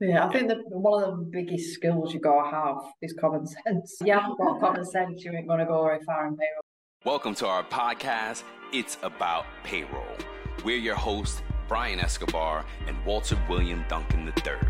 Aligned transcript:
Yeah, 0.00 0.24
I 0.24 0.32
think 0.32 0.46
that 0.46 0.58
one 0.68 1.02
of 1.02 1.18
the 1.18 1.24
biggest 1.24 1.72
skills 1.72 2.14
you 2.14 2.20
gotta 2.20 2.48
have 2.48 2.76
is 3.02 3.12
common 3.14 3.44
sense. 3.48 3.98
Haven't 4.06 4.38
got 4.38 4.60
common 4.60 4.84
sense, 4.84 5.24
you 5.24 5.32
ain't 5.32 5.48
gonna 5.48 5.66
go 5.66 5.82
very 5.82 5.98
far 6.04 6.28
in 6.28 6.36
payroll. 6.36 6.62
Welcome 7.04 7.34
to 7.34 7.48
our 7.48 7.64
podcast, 7.64 8.44
It's 8.72 8.96
About 9.02 9.44
Payroll. 9.64 10.06
We're 10.64 10.76
your 10.76 10.94
hosts, 10.94 11.42
Brian 11.66 11.98
Escobar 11.98 12.64
and 12.86 12.96
Walter 13.04 13.36
William 13.48 13.84
Duncan 13.88 14.24
III. 14.24 14.68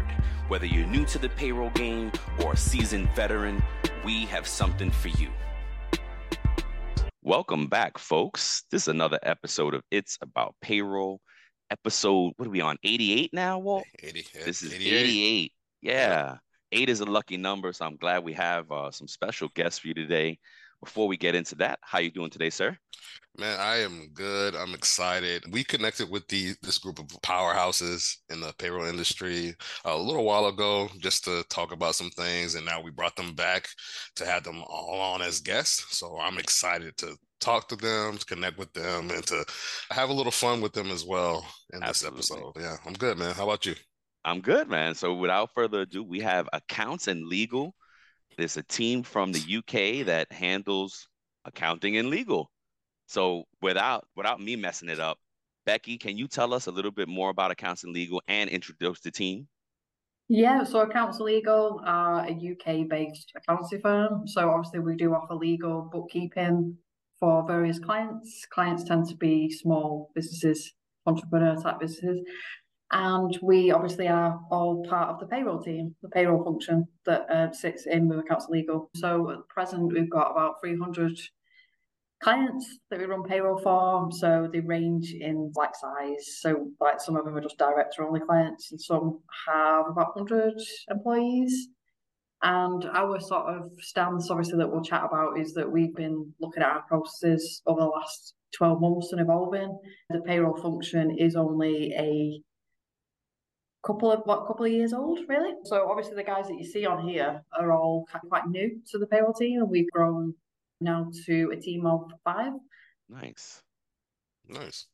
Whether 0.48 0.64
you're 0.64 0.86
new 0.86 1.04
to 1.04 1.18
the 1.18 1.28
payroll 1.28 1.68
game 1.70 2.10
or 2.42 2.54
a 2.54 2.56
seasoned 2.56 3.10
veteran, 3.14 3.62
we 4.06 4.24
have 4.24 4.48
something 4.48 4.90
for 4.90 5.08
you. 5.08 5.28
Welcome 7.20 7.66
back, 7.66 7.98
folks. 7.98 8.64
This 8.70 8.84
is 8.84 8.88
another 8.88 9.18
episode 9.22 9.74
of 9.74 9.82
It's 9.90 10.16
About 10.22 10.54
Payroll. 10.62 11.20
Episode, 11.70 12.32
what 12.36 12.46
are 12.48 12.50
we 12.50 12.60
on? 12.60 12.76
88 12.82 13.32
now, 13.32 13.58
Walt? 13.58 13.84
80, 14.02 14.26
This 14.44 14.62
is 14.62 14.72
88. 14.72 14.92
88. 15.00 15.52
Yeah. 15.82 16.36
Eight 16.72 16.88
is 16.88 17.00
a 17.00 17.04
lucky 17.06 17.36
number, 17.36 17.72
so 17.72 17.86
I'm 17.86 17.96
glad 17.96 18.24
we 18.24 18.32
have 18.34 18.70
uh, 18.70 18.90
some 18.90 19.08
special 19.08 19.48
guests 19.54 19.78
for 19.78 19.88
you 19.88 19.94
today. 19.94 20.38
Before 20.80 21.08
we 21.08 21.16
get 21.16 21.34
into 21.34 21.54
that, 21.56 21.78
how 21.82 21.98
you 21.98 22.10
doing 22.10 22.30
today, 22.30 22.50
sir? 22.50 22.78
Man, 23.36 23.58
I 23.60 23.76
am 23.76 24.08
good. 24.14 24.54
I'm 24.56 24.74
excited. 24.74 25.44
We 25.52 25.62
connected 25.62 26.10
with 26.10 26.26
the 26.28 26.54
this 26.62 26.78
group 26.78 26.98
of 26.98 27.06
powerhouses 27.22 28.16
in 28.30 28.40
the 28.40 28.52
payroll 28.58 28.86
industry 28.86 29.54
a 29.84 29.96
little 29.96 30.24
while 30.24 30.46
ago 30.46 30.88
just 30.98 31.24
to 31.24 31.44
talk 31.48 31.72
about 31.72 31.94
some 31.94 32.10
things, 32.10 32.56
and 32.56 32.66
now 32.66 32.80
we 32.80 32.90
brought 32.90 33.14
them 33.16 33.34
back 33.34 33.68
to 34.16 34.26
have 34.26 34.42
them 34.42 34.62
all 34.66 35.00
on 35.00 35.22
as 35.22 35.40
guests. 35.40 35.96
So 35.96 36.18
I'm 36.18 36.38
excited 36.38 36.96
to 36.98 37.16
talk 37.40 37.68
to 37.68 37.76
them, 37.76 38.18
to 38.18 38.26
connect 38.26 38.58
with 38.58 38.72
them, 38.72 39.10
and 39.10 39.24
to 39.26 39.44
have 39.90 40.10
a 40.10 40.12
little 40.14 40.32
fun 40.32 40.60
with 40.60 40.72
them 40.72 40.90
as 40.90 41.04
well 41.04 41.46
in 41.72 41.84
this 41.84 42.04
Absolutely. 42.04 42.42
episode. 42.42 42.52
Yeah, 42.58 42.76
I'm 42.84 42.94
good, 42.94 43.18
man. 43.18 43.34
How 43.34 43.44
about 43.44 43.66
you? 43.66 43.76
I'm 44.24 44.40
good, 44.40 44.68
man. 44.68 44.94
So 44.94 45.14
without 45.14 45.50
further 45.54 45.82
ado, 45.82 46.02
we 46.02 46.20
have 46.20 46.48
accounts 46.52 47.08
and 47.08 47.26
legal. 47.26 47.74
There's 48.38 48.56
a 48.56 48.62
team 48.62 49.02
from 49.02 49.32
the 49.32 49.56
UK 49.58 50.06
that 50.06 50.32
handles 50.32 51.08
accounting 51.44 51.96
and 51.96 52.08
legal. 52.08 52.50
So 53.06 53.44
without 53.60 54.06
without 54.14 54.40
me 54.40 54.54
messing 54.54 54.88
it 54.88 55.00
up, 55.00 55.18
Becky, 55.66 55.98
can 55.98 56.16
you 56.16 56.28
tell 56.28 56.54
us 56.54 56.66
a 56.68 56.70
little 56.70 56.92
bit 56.92 57.08
more 57.08 57.30
about 57.30 57.50
accounts 57.50 57.82
and 57.82 57.92
legal 57.92 58.22
and 58.28 58.48
introduce 58.48 59.00
the 59.00 59.10
team? 59.10 59.48
Yeah, 60.28 60.62
so 60.62 60.80
Accounts 60.80 61.20
Legal 61.20 61.80
are 61.84 62.26
a 62.26 62.30
UK-based 62.30 63.32
accountancy 63.34 63.78
firm. 63.78 64.28
So 64.28 64.50
obviously 64.50 64.80
we 64.80 64.94
do 64.94 65.14
offer 65.14 65.34
legal 65.34 65.88
bookkeeping 65.90 66.76
for 67.18 67.46
various 67.46 67.78
clients. 67.78 68.46
Clients 68.50 68.84
tend 68.84 69.08
to 69.08 69.16
be 69.16 69.50
small 69.50 70.10
businesses, 70.14 70.74
entrepreneur 71.06 71.56
type 71.56 71.80
businesses. 71.80 72.20
And 72.90 73.38
we 73.42 73.70
obviously 73.70 74.08
are 74.08 74.40
all 74.50 74.82
part 74.88 75.10
of 75.10 75.20
the 75.20 75.26
payroll 75.26 75.62
team, 75.62 75.94
the 76.02 76.08
payroll 76.08 76.42
function 76.42 76.88
that 77.04 77.30
uh, 77.30 77.52
sits 77.52 77.86
in 77.86 78.08
with 78.08 78.20
Accounts 78.20 78.46
Legal. 78.48 78.90
So 78.96 79.30
at 79.30 79.48
present, 79.48 79.92
we've 79.92 80.10
got 80.10 80.30
about 80.30 80.60
300 80.62 81.18
clients 82.22 82.78
that 82.90 82.98
we 82.98 83.04
run 83.04 83.24
payroll 83.24 83.58
for. 83.58 84.08
So 84.12 84.48
they 84.50 84.60
range 84.60 85.12
in 85.12 85.52
like 85.54 85.74
size. 85.76 86.38
So 86.40 86.70
like 86.80 87.00
some 87.00 87.16
of 87.16 87.26
them 87.26 87.36
are 87.36 87.42
just 87.42 87.58
director 87.58 88.06
only 88.06 88.20
clients, 88.20 88.72
and 88.72 88.80
some 88.80 89.20
have 89.46 89.86
about 89.88 90.16
100 90.16 90.54
employees. 90.90 91.68
And 92.42 92.84
our 92.84 93.20
sort 93.20 93.46
of 93.46 93.72
stance, 93.80 94.30
obviously, 94.30 94.58
that 94.58 94.70
we'll 94.70 94.82
chat 94.82 95.04
about 95.04 95.38
is 95.38 95.54
that 95.54 95.70
we've 95.70 95.94
been 95.94 96.32
looking 96.40 96.62
at 96.62 96.70
our 96.70 96.82
processes 96.82 97.62
over 97.66 97.80
the 97.80 97.86
last 97.86 98.34
12 98.56 98.80
months 98.80 99.12
and 99.12 99.20
evolving. 99.20 99.76
The 100.08 100.20
payroll 100.20 100.56
function 100.56 101.16
is 101.18 101.34
only 101.34 101.92
a 101.98 102.40
couple 103.82 104.10
of 104.10 104.22
what 104.24 104.46
couple 104.46 104.66
of 104.66 104.72
years 104.72 104.92
old, 104.92 105.20
really. 105.28 105.54
So 105.64 105.88
obviously 105.88 106.16
the 106.16 106.24
guys 106.24 106.48
that 106.48 106.58
you 106.58 106.64
see 106.64 106.84
on 106.84 107.06
here 107.06 107.42
are 107.58 107.72
all 107.72 108.06
ki- 108.12 108.28
quite 108.28 108.48
new 108.48 108.80
to 108.90 108.98
the 108.98 109.06
payroll 109.06 109.32
team, 109.32 109.60
and 109.60 109.70
we've 109.70 109.90
grown 109.90 110.34
now 110.80 111.10
to 111.26 111.50
a 111.52 111.56
team 111.56 111.86
of 111.86 112.10
five. 112.24 112.52
Nice. 113.08 113.62
Nice. 114.48 114.86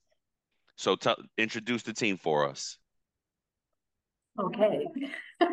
So 0.76 0.96
tell 0.96 1.16
introduce 1.38 1.82
the 1.82 1.92
team 1.92 2.16
for 2.16 2.48
us. 2.48 2.78
Okay. 4.38 4.86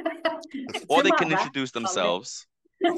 Or 0.89 1.03
they 1.03 1.11
can 1.11 1.29
much, 1.29 1.39
introduce 1.39 1.71
themselves. 1.71 2.45
um, 2.85 2.93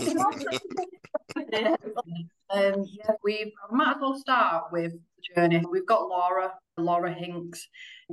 yeah, 2.50 3.11
we 3.23 3.53
might 3.71 3.95
as 3.95 4.01
well 4.01 4.17
start 4.17 4.71
with 4.71 4.94
the 4.94 5.12
journey. 5.35 5.61
We've 5.69 5.85
got 5.85 6.07
Laura. 6.07 6.53
Laura 6.78 7.13
Hinks 7.13 7.67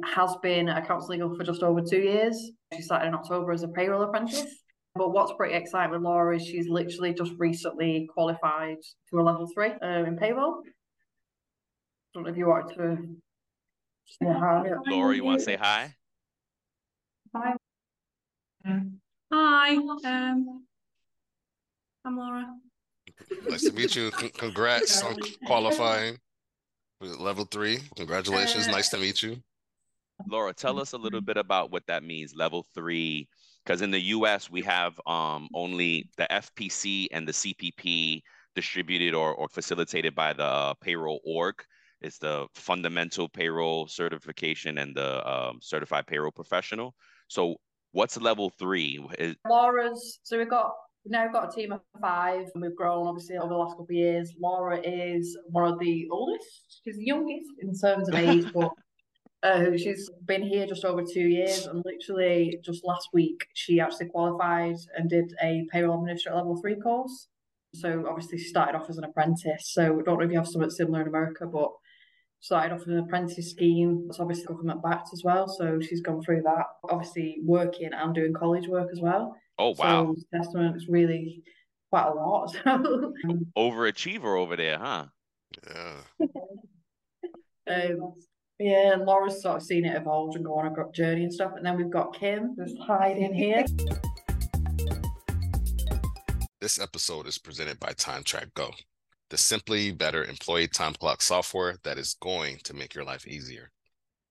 has 0.05 0.37
been 0.43 0.69
a 0.69 0.77
Accounts 0.77 1.09
Legal 1.09 1.35
for 1.35 1.45
just 1.45 1.63
over 1.63 1.81
two 1.81 2.01
years. 2.01 2.53
She 2.75 2.83
started 2.83 3.09
in 3.09 3.15
October 3.15 3.53
as 3.53 3.63
a 3.63 3.69
payroll 3.69 4.03
apprentice. 4.03 4.63
But 4.95 5.13
what's 5.13 5.33
pretty 5.37 5.55
exciting 5.55 5.93
with 5.93 6.03
Laura 6.03 6.37
is 6.37 6.45
she's 6.45 6.69
literally 6.69 7.15
just 7.15 7.33
recently 7.39 8.09
qualified 8.13 8.79
to 9.11 9.21
a 9.21 9.23
level 9.23 9.49
three 9.55 9.73
uh, 9.83 10.05
in 10.05 10.17
payroll. 10.17 10.63
don't 12.13 12.25
know 12.25 12.31
if 12.31 12.37
you 12.37 12.49
wanted 12.49 12.75
to 12.77 13.17
say 14.07 14.33
hi. 14.33 14.65
Laura, 14.89 15.15
you 15.15 15.25
want 15.25 15.39
to 15.39 15.45
say 15.45 15.57
hi? 15.57 15.95
Hi. 17.35 17.55
Hi, 19.33 19.77
um, 19.77 20.65
I'm 22.05 22.19
Laura. 22.19 22.47
Nice 23.49 23.63
to 23.63 23.73
meet 23.73 23.95
you. 23.95 24.11
Congrats 24.11 25.03
on 25.03 25.17
qualifying 25.47 26.13
with 26.13 26.21
level 27.01 27.45
three. 27.45 27.79
Congratulations. 27.97 28.69
Nice 28.69 28.89
to 28.91 28.99
meet 28.99 29.23
you. 29.23 29.37
Laura, 30.29 30.53
tell 30.53 30.79
us 30.79 30.93
a 30.93 30.99
little 30.99 31.21
bit 31.21 31.37
about 31.37 31.71
what 31.71 31.87
that 31.87 32.03
means, 32.03 32.35
level 32.35 32.67
three. 32.75 33.29
Because 33.65 33.83
in 33.83 33.91
the 33.91 34.01
US, 34.01 34.51
we 34.51 34.63
have 34.63 35.01
um, 35.07 35.49
only 35.55 36.09
the 36.17 36.27
FPC 36.31 37.09
and 37.13 37.27
the 37.27 37.33
CPP 37.33 38.21
distributed 38.55 39.15
or, 39.15 39.35
or 39.35 39.49
facilitated 39.49 40.15
by 40.15 40.33
the 40.33 40.45
uh, 40.45 40.75
payroll 40.75 41.21
org. 41.25 41.55
It's 42.03 42.19
the 42.19 42.47
fundamental 42.55 43.29
payroll 43.29 43.87
certification 43.87 44.79
and 44.79 44.95
the 44.95 45.29
um, 45.31 45.59
certified 45.61 46.07
payroll 46.07 46.33
professional. 46.33 46.95
So, 47.29 47.57
what's 47.93 48.17
level 48.19 48.51
three? 48.59 49.05
Is, 49.19 49.37
Laura's 49.49 50.21
so 50.23 50.39
we've 50.39 50.49
got 50.49 50.73
we've 51.05 51.13
now 51.13 51.29
got 51.29 51.51
a 51.51 51.55
team 51.55 51.73
of 51.73 51.81
five 52.01 52.47
and 52.55 52.63
we've 52.63 52.77
grown 52.77 53.07
obviously 53.07 53.37
over 53.37 53.49
the 53.49 53.55
last 53.55 53.73
couple 53.73 53.85
of 53.85 53.91
years. 53.91 54.35
Laura 54.41 54.81
is 54.81 55.37
one 55.47 55.73
of 55.73 55.79
the 55.79 56.09
oldest, 56.11 56.81
she's 56.85 56.97
the 56.97 57.05
youngest 57.05 57.51
in 57.61 57.75
terms 57.79 58.09
of 58.09 58.15
age, 58.15 58.47
but 58.55 58.71
uh, 59.43 59.77
she's 59.77 60.11
been 60.27 60.43
here 60.43 60.67
just 60.67 60.85
over 60.85 61.03
two 61.03 61.29
years 61.29 61.67
and 61.67 61.83
literally 61.85 62.59
just 62.63 62.85
last 62.85 63.09
week 63.15 63.47
she 63.55 63.81
actually 63.81 64.07
qualified 64.07 64.77
and 64.97 65.09
did 65.09 65.33
a 65.43 65.67
payroll 65.73 66.01
administrator 66.01 66.37
level 66.37 66.61
three 66.61 66.77
course. 66.77 67.29
So 67.75 68.05
obviously 68.09 68.39
she 68.39 68.49
started 68.49 68.77
off 68.77 68.91
as 68.91 68.99
an 68.99 69.05
apprentice. 69.05 69.73
So 69.73 69.85
I 69.85 70.03
don't 70.03 70.19
know 70.19 70.25
if 70.25 70.31
you 70.31 70.39
have 70.39 70.49
something 70.49 70.71
similar 70.71 71.03
in 71.03 71.09
America, 71.09 71.47
but 71.47 71.71
started 72.41 72.75
off 72.75 72.87
an 72.87 72.99
apprentice 72.99 73.51
scheme. 73.51 74.07
It's 74.09 74.19
obviously 74.19 74.47
government 74.47 74.83
backed 74.83 75.11
as 75.13 75.23
well. 75.25 75.47
So 75.47 75.81
she's 75.81 76.01
gone 76.01 76.23
through 76.23 76.43
that. 76.43 76.65
Obviously 76.91 77.39
working 77.45 77.91
and 77.93 78.15
doing 78.15 78.33
college 78.33 78.67
work 78.67 78.89
as 78.93 79.01
well. 79.01 79.37
Oh, 79.61 79.75
wow. 79.77 80.15
So 80.17 80.23
testament 80.35 80.75
is 80.75 80.89
really 80.89 81.43
quite 81.91 82.07
a 82.07 82.15
lot. 82.15 82.51
So, 82.65 83.13
Overachiever 83.59 84.41
over 84.41 84.57
there, 84.57 84.79
huh? 84.79 85.05
Yeah. 85.69 85.97
um, 87.71 88.15
yeah, 88.59 88.97
Laura's 88.99 89.43
sort 89.43 89.59
of 89.59 89.63
seen 89.63 89.85
it 89.85 89.95
evolve 89.95 90.35
and 90.37 90.47
go 90.47 90.55
on 90.59 90.69
a 90.69 90.71
gr- 90.71 90.91
journey 90.95 91.25
and 91.25 91.33
stuff. 91.33 91.53
And 91.57 91.67
then 91.67 91.77
we've 91.77 91.91
got 91.91 92.19
Kim 92.19 92.57
just 92.59 92.79
hiding 92.79 93.35
here. 93.35 93.67
This 96.63 96.81
episode 96.81 97.27
is 97.27 97.37
presented 97.37 97.79
by 97.79 97.93
TimeTrak 97.93 98.55
Go, 98.55 98.71
the 99.29 99.37
simply 99.37 99.93
better 99.93 100.25
employee 100.25 100.69
time 100.69 100.95
clock 100.95 101.21
software 101.21 101.77
that 101.85 101.99
is 101.99 102.17
going 102.23 102.61
to 102.65 102.73
make 102.73 102.95
your 102.95 103.05
life 103.05 103.27
easier. 103.27 103.71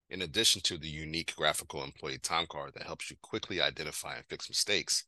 In 0.08 0.22
addition 0.22 0.62
to 0.62 0.78
the 0.78 0.88
unique 0.88 1.34
graphical 1.34 1.82
employee 1.82 2.18
time 2.18 2.46
card 2.48 2.74
that 2.74 2.86
helps 2.86 3.10
you 3.10 3.16
quickly 3.22 3.60
identify 3.60 4.14
and 4.14 4.24
fix 4.28 4.48
mistakes, 4.48 5.04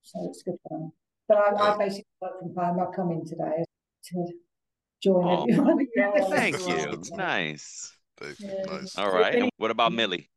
So 0.01 0.19
it's 0.27 0.41
good 0.41 0.55
fun. 0.67 0.91
But 1.27 1.37
I, 1.37 1.73
I 1.73 1.77
basically 1.77 2.05
work 2.19 2.39
from 2.39 2.55
home. 2.55 2.79
I've 2.79 2.95
come 2.95 3.11
in 3.11 3.23
today 3.25 3.63
to 4.05 4.27
join 5.03 5.23
Oh, 5.23 5.43
everyone. 5.49 5.87
yeah, 5.95 6.11
Thank 6.29 6.67
you. 6.67 7.01
Nice. 7.15 7.95
Thank 8.19 8.39
you. 8.39 8.47
Yeah. 8.49 8.75
Nice. 8.75 8.97
All 8.97 9.11
right. 9.11 9.35
And 9.35 9.49
what 9.57 9.69
about 9.69 9.93
Millie? 9.93 10.29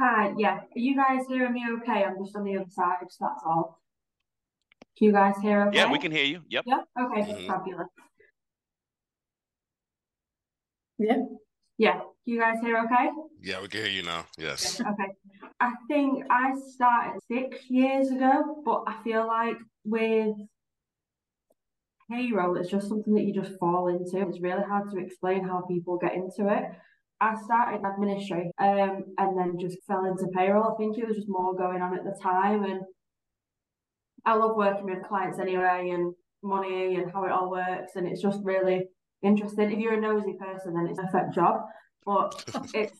Hi, 0.00 0.32
yeah. 0.36 0.56
Are 0.56 0.66
you 0.74 0.96
guys 0.96 1.20
hearing 1.28 1.52
me 1.52 1.64
okay? 1.80 2.02
I'm 2.02 2.16
just 2.18 2.34
on 2.34 2.42
the 2.42 2.56
other 2.56 2.68
side, 2.68 2.96
that's 3.02 3.18
all. 3.20 3.80
Can 4.96 5.06
you 5.06 5.12
guys 5.12 5.34
hear 5.42 5.62
okay? 5.68 5.76
Yeah, 5.78 5.90
we 5.90 5.98
can 5.98 6.12
hear 6.12 6.24
you. 6.24 6.40
Yep. 6.48 6.64
Yeah, 6.66 6.80
okay, 6.98 7.22
Mhm. 7.22 7.46
fabulous. 7.48 7.88
Yeah. 10.98 11.16
Yeah, 11.76 11.92
can 11.98 12.08
you 12.26 12.38
guys 12.40 12.60
hear 12.60 12.78
okay? 12.84 13.10
Yeah, 13.40 13.60
we 13.60 13.68
can 13.68 13.80
hear 13.80 13.90
you 13.90 14.02
now. 14.04 14.26
Yes. 14.38 14.80
Okay. 14.80 15.10
I 15.58 15.72
think 15.88 16.24
I 16.30 16.54
started 16.74 17.20
six 17.28 17.68
years 17.68 18.10
ago, 18.10 18.62
but 18.64 18.84
I 18.86 19.02
feel 19.02 19.26
like 19.26 19.56
with 19.84 20.36
payroll, 22.08 22.56
it's 22.56 22.70
just 22.70 22.88
something 22.88 23.14
that 23.14 23.24
you 23.24 23.32
just 23.34 23.58
fall 23.58 23.88
into. 23.88 24.20
It's 24.28 24.40
really 24.40 24.62
hard 24.62 24.90
to 24.92 24.98
explain 24.98 25.42
how 25.44 25.62
people 25.62 25.96
get 25.98 26.14
into 26.14 26.46
it. 26.48 26.64
I 27.20 27.34
started 27.42 27.84
administration 27.84 28.50
um, 28.58 29.04
and 29.18 29.38
then 29.38 29.58
just 29.58 29.78
fell 29.86 30.04
into 30.04 30.28
payroll. 30.28 30.72
I 30.72 30.76
think 30.76 30.98
it 30.98 31.06
was 31.08 31.16
just 31.16 31.28
more 31.28 31.54
going 31.56 31.80
on 31.82 31.96
at 31.96 32.04
the 32.04 32.16
time. 32.22 32.64
And 32.64 32.82
I 34.24 34.34
love 34.34 34.56
working 34.56 34.86
with 34.86 35.06
clients 35.06 35.38
anyway 35.38 35.90
and 35.92 36.14
money 36.42 36.96
and 36.96 37.10
how 37.12 37.24
it 37.24 37.32
all 37.32 37.50
works. 37.50 37.92
And 37.96 38.06
it's 38.06 38.22
just 38.22 38.40
really 38.42 38.88
interesting. 39.22 39.72
If 39.72 39.78
you're 39.78 39.94
a 39.94 40.00
nosy 40.00 40.34
person, 40.38 40.74
then 40.74 40.88
it's 40.88 40.98
a 40.98 41.02
perfect 41.04 41.34
job. 41.34 41.62
But 42.04 42.44
it's 42.74 42.98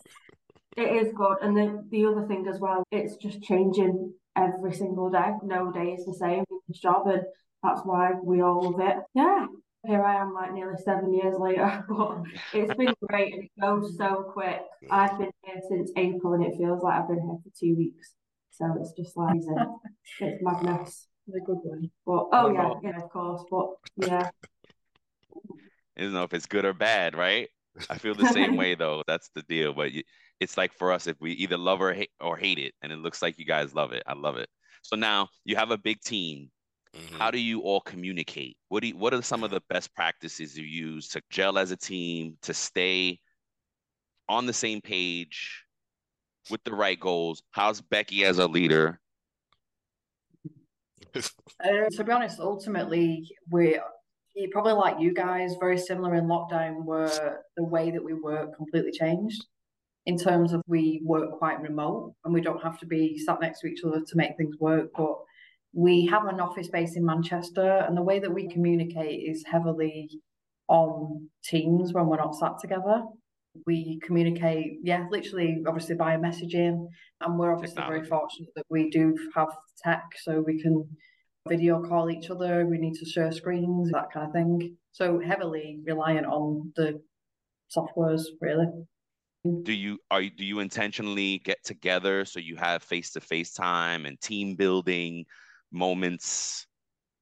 it 0.76 1.06
is 1.06 1.12
good. 1.14 1.36
And 1.42 1.56
the 1.56 1.84
the 1.90 2.06
other 2.06 2.26
thing 2.26 2.46
as 2.48 2.58
well, 2.58 2.82
it's 2.90 3.16
just 3.16 3.42
changing 3.42 4.12
every 4.36 4.72
single 4.72 5.10
day. 5.10 5.32
No 5.42 5.70
day 5.70 5.92
is 5.92 6.04
the 6.04 6.14
same 6.14 6.44
in 6.50 6.58
this 6.68 6.78
job 6.78 7.06
and 7.06 7.22
that's 7.62 7.80
why 7.84 8.12
we 8.22 8.42
all 8.42 8.70
love 8.70 8.80
it. 8.80 8.96
Yeah. 9.14 9.46
Here 9.86 10.02
I 10.02 10.20
am 10.20 10.32
like 10.32 10.52
nearly 10.52 10.76
seven 10.82 11.12
years 11.12 11.36
later, 11.38 11.84
but 11.88 12.22
it's 12.54 12.74
been 12.74 12.94
great 13.06 13.34
and 13.34 13.44
it 13.44 13.50
goes 13.60 13.96
so 13.98 14.30
quick. 14.32 14.60
I've 14.90 15.18
been 15.18 15.30
here 15.44 15.60
since 15.68 15.90
April 15.96 16.32
and 16.34 16.44
it 16.44 16.56
feels 16.56 16.82
like 16.82 16.94
I've 16.94 17.08
been 17.08 17.20
here 17.20 17.38
for 17.42 17.50
two 17.58 17.76
weeks. 17.76 18.12
So 18.50 18.66
it's 18.80 18.92
just 18.92 19.16
like 19.16 19.36
it's 20.20 20.42
madness. 20.42 21.06
The 21.26 21.40
good 21.40 21.58
one. 21.62 21.90
But 22.04 22.26
oh 22.32 22.44
What 22.46 22.54
yeah, 22.54 22.60
about- 22.66 22.80
yeah, 22.82 23.02
of 23.02 23.10
course. 23.10 23.42
But 23.50 23.68
yeah. 24.08 24.30
I 25.96 26.00
don't 26.02 26.12
know 26.12 26.24
if 26.24 26.34
it's 26.34 26.46
good 26.46 26.64
or 26.64 26.72
bad, 26.74 27.16
right? 27.16 27.48
I 27.88 27.98
feel 27.98 28.14
the 28.14 28.26
same 28.32 28.56
way 28.62 28.74
though. 28.74 29.02
That's 29.06 29.30
the 29.34 29.42
deal. 29.42 29.72
But 29.72 29.92
you, 29.92 30.02
it's 30.40 30.56
like 30.56 30.72
for 30.72 30.92
us, 30.92 31.06
if 31.06 31.16
we 31.20 31.32
either 31.32 31.56
love 31.56 31.80
or 31.80 31.92
hate 31.92 32.10
or 32.20 32.36
hate 32.36 32.58
it, 32.58 32.74
and 32.82 32.92
it 32.92 32.98
looks 32.98 33.22
like 33.22 33.38
you 33.38 33.44
guys 33.44 33.74
love 33.74 33.92
it. 33.92 34.02
I 34.06 34.14
love 34.14 34.36
it. 34.36 34.48
So 34.82 34.96
now 34.96 35.28
you 35.44 35.56
have 35.56 35.70
a 35.70 35.78
big 35.78 36.00
team. 36.00 36.50
Mhm. 36.94 37.18
How 37.18 37.30
do 37.30 37.38
you 37.38 37.60
all 37.60 37.80
communicate? 37.80 38.56
What 38.68 38.82
do 38.82 38.88
you, 38.88 38.96
what 38.96 39.14
are 39.14 39.22
some 39.22 39.42
of 39.42 39.50
the 39.50 39.62
best 39.68 39.92
practices 39.94 40.56
you 40.58 40.64
use 40.64 41.08
to 41.10 41.22
gel 41.30 41.58
as 41.58 41.70
a 41.72 41.76
team, 41.76 42.36
to 42.42 42.54
stay 42.54 43.18
on 44.28 44.46
the 44.46 44.52
same 44.52 44.80
page 44.80 45.64
with 46.50 46.62
the 46.64 46.72
right 46.74 46.98
goals? 47.00 47.42
How's 47.50 47.80
Becky 47.80 48.24
as 48.24 48.38
a 48.38 48.46
leader? 48.46 49.00
Uh, 51.62 51.88
to 51.90 52.04
be 52.04 52.12
honest, 52.12 52.40
ultimately, 52.40 53.28
we 53.50 53.78
it 54.34 54.50
probably 54.50 54.72
like 54.72 54.98
you 54.98 55.14
guys, 55.14 55.54
very 55.60 55.78
similar 55.78 56.14
in 56.16 56.26
lockdown, 56.26 56.84
where 56.84 57.42
the 57.56 57.64
way 57.64 57.90
that 57.90 58.02
we 58.02 58.14
work 58.14 58.56
completely 58.56 58.90
changed. 58.90 59.46
In 60.06 60.18
terms 60.18 60.52
of 60.52 60.60
we 60.66 61.00
work 61.02 61.38
quite 61.38 61.62
remote 61.62 62.14
and 62.24 62.34
we 62.34 62.42
don't 62.42 62.62
have 62.62 62.78
to 62.80 62.86
be 62.86 63.16
sat 63.16 63.40
next 63.40 63.60
to 63.60 63.68
each 63.68 63.82
other 63.84 64.02
to 64.06 64.16
make 64.16 64.36
things 64.36 64.56
work. 64.58 64.90
But 64.94 65.16
we 65.72 66.04
have 66.06 66.26
an 66.26 66.40
office 66.40 66.68
base 66.68 66.96
in 66.96 67.04
Manchester, 67.04 67.84
and 67.86 67.96
the 67.96 68.02
way 68.02 68.18
that 68.18 68.32
we 68.32 68.48
communicate 68.48 69.28
is 69.28 69.44
heavily 69.50 70.10
on 70.68 71.28
Teams 71.44 71.92
when 71.92 72.06
we're 72.06 72.16
not 72.16 72.34
sat 72.34 72.58
together. 72.60 73.02
We 73.66 74.00
communicate, 74.02 74.78
yeah, 74.82 75.06
literally, 75.10 75.62
obviously 75.66 75.96
via 75.96 76.18
messaging, 76.18 76.86
and 77.20 77.38
we're 77.38 77.54
obviously 77.54 77.82
very 77.82 78.04
fortunate 78.04 78.50
that 78.56 78.66
we 78.68 78.90
do 78.90 79.16
have 79.34 79.48
tech, 79.82 80.02
so 80.22 80.40
we 80.40 80.60
can 80.60 80.86
video 81.48 81.82
call 81.82 82.10
each 82.10 82.30
other. 82.30 82.66
We 82.66 82.78
need 82.78 82.94
to 82.94 83.04
share 83.04 83.30
screens, 83.32 83.90
that 83.92 84.10
kind 84.12 84.26
of 84.26 84.32
thing. 84.32 84.76
So 84.92 85.20
heavily 85.20 85.80
reliant 85.84 86.26
on 86.26 86.72
the 86.76 87.00
softwares, 87.74 88.22
really. 88.40 88.66
Do 89.62 89.72
you 89.72 89.98
are 90.10 90.22
you, 90.22 90.30
do 90.30 90.44
you 90.44 90.60
intentionally 90.60 91.38
get 91.44 91.62
together 91.64 92.24
so 92.24 92.40
you 92.40 92.56
have 92.56 92.82
face 92.82 93.10
to 93.12 93.20
face 93.20 93.52
time 93.52 94.06
and 94.06 94.18
team 94.20 94.56
building 94.56 95.26
moments 95.70 96.66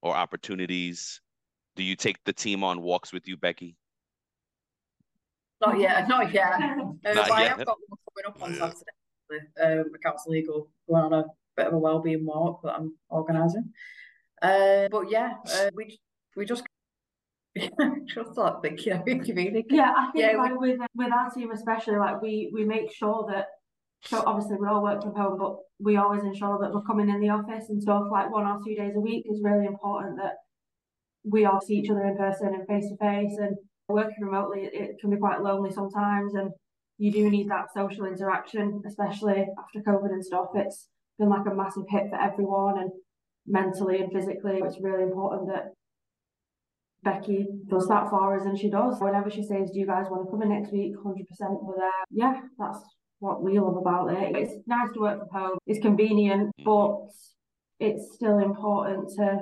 or 0.03 0.15
opportunities? 0.15 1.21
Do 1.75 1.83
you 1.83 1.97
take 1.97 2.23
the 2.25 2.33
team 2.33 2.63
on 2.63 2.81
walks 2.81 3.13
with 3.13 3.27
you, 3.27 3.37
Becky? 3.37 3.77
Not 5.65 5.79
yet, 5.79 6.09
not 6.15 6.33
yet. 6.33 6.53
Uh, 6.55 7.13
Not 7.15 7.29
but 7.29 7.31
I 7.33 7.45
have 7.45 7.59
got 7.65 7.79
one 7.89 7.99
coming 8.09 8.27
up 8.29 8.43
on 8.43 8.59
Not 8.59 8.69
yet. 8.69 8.77
Saturday. 9.31 9.79
Um, 9.81 9.85
the 9.91 9.97
Accounts 9.99 10.25
Legal 10.27 10.69
going 10.89 11.05
on 11.05 11.13
a 11.15 11.25
bit 11.57 11.67
of 11.69 11.73
a 11.75 11.79
wellbeing 11.79 12.27
walk 12.27 12.61
that 12.65 12.75
I'm 12.75 12.95
organising. 13.09 13.71
Uh, 14.43 14.89
but 14.91 15.11
yeah, 15.11 15.35
uh, 15.55 15.71
we 15.75 15.99
we 16.37 16.45
just 16.45 16.65
just 17.57 18.37
like 18.37 18.63
think 18.63 18.85
yeah, 18.85 19.01
we 19.07 19.19
communicate. 19.19 19.67
Yeah, 19.71 19.93
I 19.97 20.11
think 20.13 20.25
Yeah, 20.25 20.33
we- 20.33 20.39
like 20.39 20.59
with 20.61 20.81
with 20.97 21.13
our 21.13 21.31
team 21.31 21.51
especially, 21.53 21.97
like 21.97 22.21
we 22.21 22.51
we 22.53 22.65
make 22.65 22.93
sure 22.93 23.27
that 23.33 23.47
so 24.05 24.23
obviously 24.27 24.57
we 24.61 24.67
all 24.67 24.83
work 24.83 25.01
from 25.03 25.15
home, 25.15 25.39
but 25.39 25.57
we 25.79 25.97
always 25.97 26.25
ensure 26.25 26.59
that 26.61 26.73
we're 26.75 26.83
coming 26.83 27.09
in 27.09 27.21
the 27.21 27.29
office 27.29 27.69
and 27.69 27.81
stuff 27.81 28.05
like 28.11 28.31
one 28.33 28.47
or 28.47 28.59
two 28.67 28.75
days 28.75 28.95
a 28.97 29.01
week 29.01 29.25
is 29.31 29.41
really 29.43 29.67
important 29.67 30.17
that 30.17 30.35
we 31.25 31.45
all 31.45 31.61
see 31.61 31.75
each 31.75 31.89
other 31.91 32.05
in 32.05 32.17
person 32.17 32.49
and 32.49 32.67
face 32.67 32.89
to 32.89 32.97
face 32.97 33.37
and 33.39 33.57
working 33.89 34.25
remotely 34.25 34.69
it, 34.73 34.97
can 35.01 35.11
be 35.11 35.17
quite 35.17 35.43
lonely 35.43 35.71
sometimes 35.71 36.35
and 36.35 36.51
you 36.99 37.11
do 37.11 37.29
need 37.31 37.49
that 37.51 37.73
social 37.75 38.05
interaction, 38.05 38.83
especially 38.87 39.47
after 39.59 39.81
COVID 39.81 40.13
and 40.13 40.25
stuff. 40.25 40.49
It's 40.55 40.89
been 41.19 41.29
like 41.29 41.47
a 41.51 41.55
massive 41.55 41.85
hit 41.89 42.11
for 42.11 42.21
everyone 42.21 42.79
and 42.79 42.91
mentally 43.47 44.01
and 44.01 44.13
physically. 44.13 44.61
It's 44.63 44.81
really 44.81 45.03
important 45.03 45.49
that 45.49 45.73
Becky 47.03 47.47
does 47.69 47.89
that 47.89 48.09
for 48.09 48.39
us 48.39 48.47
and 48.47 48.57
she 48.57 48.71
does. 48.71 49.01
Whenever 49.01 49.31
she 49.31 49.43
says, 49.43 49.71
Do 49.73 49.81
you 49.81 49.87
guys 49.87 50.07
want 50.11 50.27
to 50.27 50.31
come 50.31 50.43
in 50.43 50.51
next 50.51 50.73
week? 50.73 50.95
100% 50.97 51.25
we're 51.63 51.77
there. 51.77 51.91
Yeah, 52.11 52.41
that's 52.59 52.79
what 53.19 53.43
we 53.43 53.59
love 53.59 53.77
about 53.77 54.13
it. 54.13 54.37
It's 54.37 54.55
nice 54.67 54.93
to 54.95 55.01
work 55.01 55.19
from 55.19 55.41
home, 55.41 55.59
it's 55.67 55.81
convenient, 55.81 56.51
mm. 56.61 56.65
but 56.65 57.09
it's 57.85 58.15
still 58.15 58.39
important 58.39 59.09
to 59.17 59.39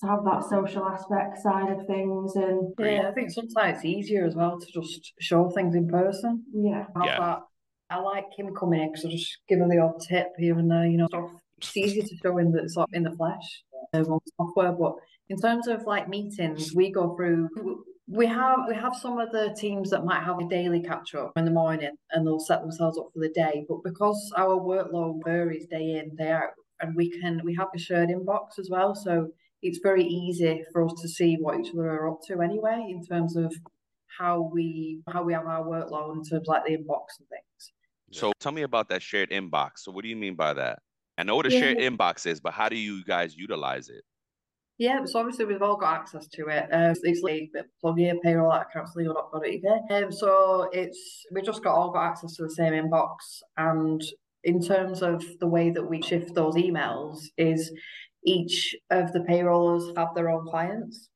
to 0.00 0.06
have 0.06 0.24
that 0.24 0.44
social 0.48 0.84
aspect 0.84 1.38
side 1.38 1.70
of 1.70 1.86
things 1.86 2.36
and 2.36 2.72
Yeah, 2.78 3.08
I 3.08 3.12
think 3.12 3.30
sometimes 3.30 3.76
it's 3.78 3.84
easier 3.84 4.26
as 4.26 4.34
well 4.34 4.58
to 4.60 4.66
just 4.72 5.12
show 5.20 5.48
things 5.50 5.74
in 5.74 5.88
person. 5.88 6.44
yeah. 6.52 6.86
Yeah. 7.02 7.18
that. 7.18 7.42
I 7.88 7.98
like 8.00 8.26
him 8.36 8.52
coming 8.54 8.80
in 8.82 8.90
because 8.90 9.06
I 9.06 9.10
just 9.10 9.38
give 9.48 9.60
him 9.60 9.68
the 9.68 9.78
odd 9.78 10.00
tip 10.00 10.32
here 10.36 10.58
and 10.58 10.70
there, 10.70 10.86
you 10.86 10.98
know, 10.98 11.06
stuff. 11.06 11.30
It's 11.58 11.76
easy 11.76 12.02
to 12.02 12.16
show 12.22 12.36
in 12.38 12.50
the 12.50 12.68
sort 12.68 12.88
of 12.90 12.94
in 12.94 13.04
the 13.04 13.12
flesh 13.12 13.62
on 13.94 14.18
software. 14.36 14.72
But 14.72 14.96
in 15.28 15.38
terms 15.38 15.68
of 15.68 15.84
like 15.84 16.08
meetings, 16.08 16.74
we 16.74 16.90
go 16.90 17.14
through. 17.16 17.48
We 18.08 18.26
have 18.26 18.60
we 18.68 18.74
have 18.74 18.94
some 18.96 19.18
of 19.18 19.30
the 19.32 19.54
teams 19.58 19.90
that 19.90 20.04
might 20.04 20.22
have 20.24 20.38
a 20.40 20.48
daily 20.48 20.80
catch 20.80 21.14
up 21.14 21.32
in 21.36 21.44
the 21.44 21.50
morning 21.50 21.90
and 22.10 22.26
they'll 22.26 22.38
set 22.40 22.60
themselves 22.60 22.98
up 22.98 23.08
for 23.12 23.20
the 23.20 23.30
day. 23.30 23.64
But 23.68 23.84
because 23.84 24.32
our 24.36 24.56
workload 24.60 25.24
varies 25.24 25.66
day 25.66 25.98
in 25.98 26.14
day 26.16 26.32
out, 26.32 26.50
and 26.80 26.94
we 26.96 27.08
can 27.20 27.40
we 27.44 27.54
have 27.54 27.68
a 27.74 27.78
shared 27.78 28.10
inbox 28.10 28.58
as 28.58 28.68
well, 28.68 28.94
so 28.96 29.28
it's 29.66 29.80
very 29.82 30.04
easy 30.04 30.64
for 30.72 30.84
us 30.84 30.94
to 31.02 31.08
see 31.08 31.36
what 31.40 31.58
each 31.60 31.72
other 31.72 31.88
are 31.90 32.10
up 32.10 32.20
to 32.28 32.40
anyway 32.40 32.86
in 32.88 33.04
terms 33.04 33.36
of 33.36 33.54
how 34.18 34.50
we 34.52 35.02
how 35.08 35.22
we 35.22 35.32
have 35.32 35.46
our 35.46 35.64
workload 35.64 36.14
in 36.14 36.24
terms 36.24 36.32
of 36.32 36.44
like 36.46 36.64
the 36.64 36.72
inbox 36.72 37.18
and 37.18 37.28
things. 37.28 37.72
So 38.12 38.32
tell 38.40 38.52
me 38.52 38.62
about 38.62 38.88
that 38.88 39.02
shared 39.02 39.30
inbox. 39.30 39.78
So 39.78 39.92
what 39.92 40.02
do 40.02 40.08
you 40.08 40.16
mean 40.16 40.36
by 40.36 40.54
that? 40.54 40.78
I 41.18 41.22
know 41.24 41.36
what 41.36 41.46
a 41.46 41.50
Yeah. 41.50 41.60
shared 41.60 41.78
inbox 41.78 42.26
is, 42.26 42.40
but 42.40 42.52
how 42.52 42.68
do 42.68 42.76
you 42.76 43.04
guys 43.04 43.36
utilize 43.36 43.88
it? 43.88 44.04
Yeah, 44.78 45.06
so 45.06 45.20
obviously 45.20 45.46
we've 45.46 45.62
all 45.62 45.76
got 45.76 45.94
access 45.94 46.28
to 46.28 46.48
it. 46.48 46.68
Um, 46.70 46.94
it's 47.02 47.22
like 47.22 47.50
plug 47.80 47.98
here, 47.98 48.14
payroll 48.22 48.50
that 48.50 48.70
council 48.72 49.00
you're 49.02 49.14
not 49.14 49.30
at 49.34 49.40
accountslegal.co.uk. 49.42 50.04
Um, 50.04 50.12
so 50.12 50.68
it's 50.72 51.24
we 51.32 51.40
just 51.40 51.64
got 51.64 51.74
all 51.74 51.90
got 51.90 52.10
access 52.10 52.34
to 52.36 52.42
the 52.42 52.50
same 52.50 52.74
inbox. 52.74 53.16
And 53.56 54.02
in 54.44 54.60
terms 54.60 55.02
of 55.02 55.24
the 55.40 55.46
way 55.46 55.70
that 55.70 55.88
we 55.88 56.02
shift 56.02 56.34
those 56.34 56.56
emails, 56.56 57.20
is 57.38 57.72
each 58.26 58.76
of 58.90 59.12
the 59.12 59.20
payrollers 59.20 59.96
have 59.96 60.14
their 60.14 60.28
own 60.28 60.46
clients. 60.46 61.08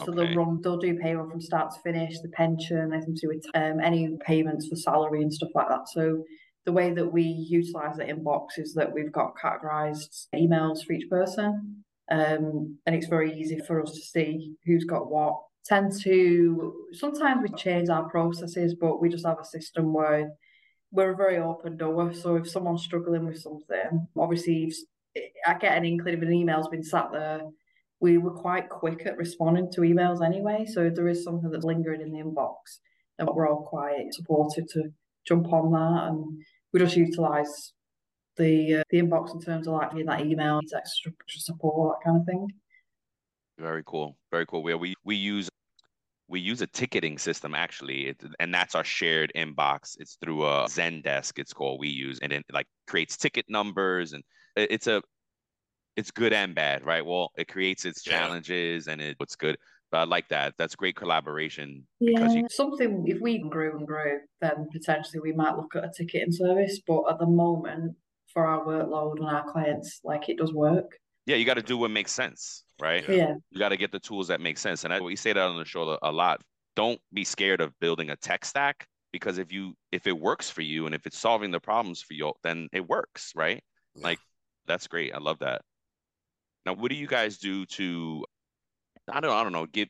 So 0.00 0.12
Okay. 0.12 0.26
they'll 0.26 0.34
run, 0.34 0.60
they'll 0.62 0.78
do 0.78 0.98
payroll 0.98 1.30
from 1.30 1.40
start 1.40 1.72
to 1.74 1.80
finish, 1.80 2.18
the 2.20 2.28
pension, 2.28 2.92
anything 2.92 3.14
to 3.14 3.20
do 3.20 3.28
with 3.28 3.46
um, 3.54 3.80
any 3.80 4.16
payments 4.26 4.68
for 4.68 4.76
salary 4.76 5.22
and 5.22 5.32
stuff 5.32 5.50
like 5.54 5.68
that. 5.68 5.88
So 5.88 6.24
the 6.64 6.72
way 6.72 6.92
that 6.92 7.12
we 7.12 7.22
utilize 7.22 7.96
the 7.96 8.04
inbox 8.04 8.58
is 8.58 8.74
that 8.74 8.92
we've 8.92 9.12
got 9.12 9.34
categorized 9.36 10.26
emails 10.34 10.84
for 10.84 10.94
each 10.94 11.08
person. 11.10 11.84
Um, 12.10 12.78
and 12.86 12.94
it's 12.94 13.06
very 13.06 13.38
easy 13.38 13.58
for 13.66 13.82
us 13.82 13.92
to 13.92 14.00
see 14.00 14.54
who's 14.64 14.84
got 14.84 15.10
what. 15.10 15.40
Tend 15.64 15.92
to 16.02 16.74
sometimes 16.92 17.42
we 17.42 17.56
change 17.56 17.88
our 17.88 18.08
processes, 18.10 18.74
but 18.78 19.00
we 19.00 19.08
just 19.08 19.26
have 19.26 19.38
a 19.40 19.44
system 19.44 19.94
where 19.94 20.32
we're 20.90 21.12
a 21.12 21.16
very 21.16 21.38
open 21.38 21.76
door. 21.76 22.12
So 22.12 22.36
if 22.36 22.50
someone's 22.50 22.82
struggling 22.82 23.26
with 23.26 23.38
something, 23.38 24.06
obviously 24.16 24.72
I 25.46 25.54
get 25.54 25.76
an 25.76 25.84
inkling 25.84 26.14
if 26.14 26.22
an 26.22 26.32
email's 26.32 26.68
been 26.68 26.82
sat 26.82 27.10
there, 27.12 27.42
we 28.00 28.18
were 28.18 28.32
quite 28.32 28.68
quick 28.68 29.06
at 29.06 29.16
responding 29.16 29.70
to 29.72 29.82
emails 29.82 30.24
anyway. 30.24 30.66
So 30.66 30.82
if 30.82 30.94
there 30.94 31.08
is 31.08 31.24
something 31.24 31.50
that's 31.50 31.64
lingering 31.64 32.00
in 32.00 32.12
the 32.12 32.18
inbox, 32.18 32.56
then 33.18 33.28
we're 33.32 33.48
all 33.48 33.62
quite 33.62 34.12
supportive 34.12 34.66
to 34.72 34.92
jump 35.26 35.52
on 35.52 35.72
that 35.72 36.08
and 36.08 36.42
we 36.72 36.80
just 36.80 36.96
utilise 36.96 37.72
the 38.36 38.76
uh, 38.80 38.82
the 38.90 39.00
inbox 39.00 39.32
in 39.32 39.40
terms 39.40 39.68
of 39.68 39.74
like 39.74 39.90
that 40.06 40.20
email 40.20 40.60
extra 40.76 41.12
support, 41.28 41.96
that 41.98 42.04
kind 42.04 42.20
of 42.20 42.26
thing. 42.26 42.48
Very 43.58 43.82
cool. 43.86 44.16
Very 44.32 44.46
cool. 44.46 44.62
We 44.62 44.74
we 44.74 44.94
we 45.04 45.14
use 45.14 45.48
we 46.26 46.40
use 46.40 46.60
a 46.62 46.66
ticketing 46.66 47.18
system 47.18 47.54
actually, 47.54 48.08
it, 48.08 48.22
and 48.40 48.52
that's 48.52 48.74
our 48.74 48.84
shared 48.84 49.30
inbox. 49.36 49.96
It's 50.00 50.16
through 50.22 50.44
a 50.44 50.64
Zendesk. 50.64 51.38
It's 51.38 51.52
called. 51.52 51.78
We 51.78 51.88
use 51.88 52.18
and 52.20 52.32
it 52.32 52.44
like 52.52 52.66
creates 52.88 53.16
ticket 53.16 53.46
numbers 53.48 54.12
and 54.12 54.24
it's 54.56 54.86
a 54.86 55.02
it's 55.96 56.10
good 56.10 56.32
and 56.32 56.54
bad, 56.54 56.84
right? 56.84 57.04
Well, 57.04 57.30
it 57.36 57.48
creates 57.48 57.84
its 57.84 58.02
challenges 58.02 58.88
and 58.88 59.00
it, 59.00 59.16
it's 59.20 59.36
good. 59.36 59.56
But 59.90 59.98
I 59.98 60.04
like 60.04 60.28
that. 60.30 60.54
That's 60.58 60.74
great 60.74 60.96
collaboration. 60.96 61.86
Yeah, 62.00 62.28
you... 62.32 62.46
something 62.50 63.04
if 63.06 63.20
we 63.20 63.38
grew 63.38 63.78
and 63.78 63.86
grew, 63.86 64.18
then 64.40 64.66
potentially 64.72 65.20
we 65.20 65.32
might 65.32 65.56
look 65.56 65.76
at 65.76 65.84
a 65.84 65.90
ticketing 65.96 66.32
service. 66.32 66.80
But 66.86 67.04
at 67.10 67.18
the 67.20 67.26
moment, 67.26 67.94
for 68.32 68.44
our 68.44 68.64
workload 68.64 69.18
and 69.18 69.28
our 69.28 69.44
clients, 69.50 70.00
like 70.02 70.28
it 70.28 70.38
does 70.38 70.52
work. 70.52 70.98
Yeah, 71.26 71.36
you 71.36 71.44
got 71.44 71.54
to 71.54 71.62
do 71.62 71.78
what 71.78 71.90
makes 71.90 72.12
sense, 72.12 72.64
right? 72.80 73.08
Yeah. 73.08 73.34
You 73.50 73.58
got 73.58 73.70
to 73.70 73.76
get 73.76 73.92
the 73.92 74.00
tools 74.00 74.28
that 74.28 74.40
make 74.40 74.58
sense. 74.58 74.84
And 74.84 74.92
I, 74.92 75.00
we 75.00 75.16
say 75.16 75.32
that 75.32 75.40
on 75.40 75.56
the 75.56 75.64
show 75.64 75.96
a 76.02 76.12
lot. 76.12 76.40
Don't 76.76 77.00
be 77.12 77.24
scared 77.24 77.60
of 77.60 77.72
building 77.80 78.10
a 78.10 78.16
tech 78.16 78.44
stack 78.44 78.86
because 79.12 79.38
if 79.38 79.52
you 79.52 79.74
if 79.92 80.08
it 80.08 80.18
works 80.18 80.50
for 80.50 80.62
you 80.62 80.86
and 80.86 80.94
if 80.94 81.06
it's 81.06 81.16
solving 81.16 81.52
the 81.52 81.60
problems 81.60 82.02
for 82.02 82.14
you, 82.14 82.32
then 82.42 82.68
it 82.72 82.86
works, 82.86 83.32
right? 83.36 83.62
Yeah. 83.94 84.08
Like 84.08 84.18
that's 84.66 84.86
great. 84.86 85.14
I 85.14 85.18
love 85.18 85.38
that. 85.40 85.62
Now, 86.66 86.74
what 86.74 86.90
do 86.90 86.96
you 86.96 87.06
guys 87.06 87.38
do 87.38 87.66
to 87.66 88.24
I 89.12 89.20
don't 89.20 89.32
I 89.32 89.42
don't 89.42 89.52
know, 89.52 89.66
get 89.66 89.88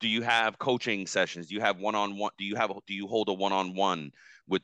do 0.00 0.08
you 0.08 0.22
have 0.22 0.58
coaching 0.58 1.06
sessions? 1.06 1.48
Do 1.48 1.54
you 1.54 1.60
have 1.60 1.78
one 1.78 1.94
on 1.94 2.16
one? 2.16 2.32
Do 2.38 2.44
you 2.44 2.56
have 2.56 2.70
do 2.86 2.94
you 2.94 3.06
hold 3.06 3.28
a 3.28 3.32
one 3.32 3.52
on 3.52 3.74
one 3.74 4.12
with 4.48 4.62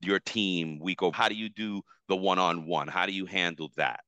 your 0.00 0.20
team 0.20 0.78
week 0.80 1.02
over? 1.02 1.16
How 1.16 1.28
do 1.28 1.34
you 1.34 1.48
do 1.48 1.82
the 2.08 2.16
one 2.16 2.38
on 2.38 2.66
one? 2.66 2.88
How 2.88 3.06
do 3.06 3.12
you 3.12 3.26
handle 3.26 3.70
that? 3.76 4.00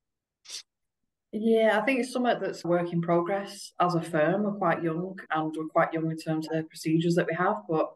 Yeah, 1.33 1.79
I 1.81 1.85
think 1.85 2.01
it's 2.01 2.13
something 2.13 2.41
that's 2.41 2.65
work 2.65 2.93
in 2.93 3.01
progress. 3.01 3.73
As 3.81 3.95
a 3.95 4.03
firm, 4.03 4.43
we're 4.43 4.53
quite 4.53 4.83
young 4.83 5.17
and 5.31 5.55
we're 5.57 5.69
quite 5.69 5.93
young 5.93 6.11
in 6.11 6.17
terms 6.17 6.49
of 6.49 6.57
the 6.57 6.63
procedures 6.65 7.15
that 7.15 7.27
we 7.27 7.35
have. 7.37 7.57
But 7.69 7.87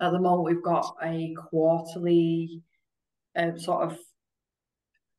at 0.00 0.12
the 0.12 0.20
moment, 0.20 0.44
we've 0.44 0.62
got 0.62 0.94
a 1.02 1.34
quarterly 1.50 2.62
uh, 3.34 3.56
sort 3.56 3.90
of 3.90 3.98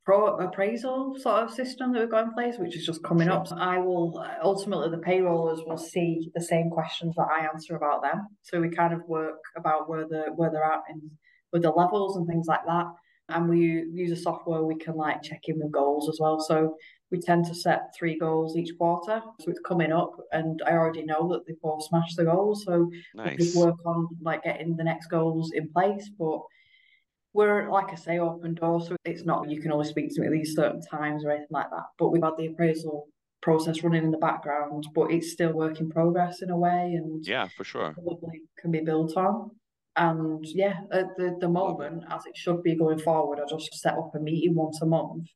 pro 0.04 0.36
appraisal 0.36 1.16
sort 1.18 1.42
of 1.42 1.50
system 1.50 1.92
that 1.92 2.00
we've 2.00 2.10
got 2.10 2.24
in 2.24 2.34
place, 2.34 2.56
which 2.58 2.76
is 2.76 2.84
just 2.84 3.02
coming 3.02 3.28
up. 3.28 3.46
So 3.48 3.56
I 3.56 3.78
will 3.78 4.18
uh, 4.18 4.34
ultimately 4.42 4.90
the 4.90 5.02
payrollers 5.02 5.66
will 5.66 5.78
see 5.78 6.30
the 6.34 6.42
same 6.42 6.70
questions 6.70 7.14
that 7.16 7.28
I 7.30 7.46
answer 7.46 7.76
about 7.76 8.02
them. 8.02 8.26
So 8.42 8.60
we 8.60 8.68
kind 8.68 8.92
of 8.92 9.00
work 9.08 9.40
about 9.56 9.88
where 9.88 10.06
the 10.06 10.26
where 10.34 10.50
they're 10.50 10.64
at 10.64 10.82
in 10.90 11.10
with 11.52 11.62
the 11.62 11.70
levels 11.70 12.16
and 12.16 12.26
things 12.26 12.46
like 12.46 12.64
that. 12.66 12.86
And 13.30 13.48
we 13.48 13.58
use 13.58 14.10
a 14.10 14.20
software 14.20 14.62
we 14.62 14.76
can 14.76 14.96
like 14.96 15.22
check 15.22 15.40
in 15.44 15.58
with 15.58 15.72
goals 15.72 16.10
as 16.10 16.18
well. 16.20 16.38
So 16.40 16.76
we 17.10 17.20
tend 17.20 17.46
to 17.46 17.54
set 17.54 17.94
three 17.98 18.18
goals 18.18 18.56
each 18.56 18.76
quarter. 18.76 19.22
So 19.40 19.50
it's 19.50 19.60
coming 19.66 19.92
up 19.92 20.12
and 20.32 20.60
I 20.66 20.72
already 20.72 21.04
know 21.04 21.28
that 21.28 21.46
they 21.46 21.54
both 21.62 21.84
smashed 21.84 22.16
the 22.18 22.24
goals. 22.24 22.64
So 22.66 22.90
nice. 23.14 23.38
we 23.38 23.62
work 23.62 23.76
on 23.86 24.08
like 24.20 24.42
getting 24.42 24.76
the 24.76 24.84
next 24.84 25.06
goals 25.06 25.52
in 25.54 25.70
place. 25.72 26.10
But 26.18 26.40
we're 27.34 27.68
like 27.68 27.92
I 27.92 27.96
say, 27.96 28.18
open 28.18 28.54
door, 28.54 28.80
so 28.80 28.96
it's 29.04 29.24
not 29.24 29.50
you 29.50 29.60
can 29.60 29.72
only 29.72 29.86
speak 29.88 30.14
to 30.14 30.20
me 30.20 30.28
at 30.28 30.32
these 30.32 30.54
certain 30.54 30.80
times 30.80 31.24
or 31.24 31.30
anything 31.30 31.48
like 31.50 31.68
that. 31.70 31.86
But 31.98 32.08
we've 32.08 32.22
had 32.22 32.36
the 32.38 32.46
appraisal 32.46 33.08
process 33.42 33.82
running 33.82 34.04
in 34.04 34.10
the 34.12 34.18
background, 34.18 34.86
but 34.94 35.10
it's 35.10 35.32
still 35.32 35.52
work 35.52 35.80
in 35.80 35.90
progress 35.90 36.40
in 36.40 36.50
a 36.50 36.56
way, 36.56 36.94
and 36.94 37.26
yeah, 37.26 37.48
for 37.56 37.64
sure, 37.64 37.92
probably 37.92 38.42
can 38.58 38.70
be 38.70 38.80
built 38.80 39.16
on. 39.16 39.50
And 39.96 40.44
yeah, 40.46 40.80
at 40.92 41.16
the 41.16 41.36
the 41.40 41.48
moment, 41.48 42.04
as 42.08 42.24
it 42.26 42.36
should 42.36 42.62
be 42.62 42.76
going 42.76 43.00
forward, 43.00 43.40
I 43.40 43.48
just 43.48 43.74
set 43.74 43.94
up 43.94 44.12
a 44.14 44.20
meeting 44.20 44.54
once 44.54 44.80
a 44.80 44.86
month 44.86 45.26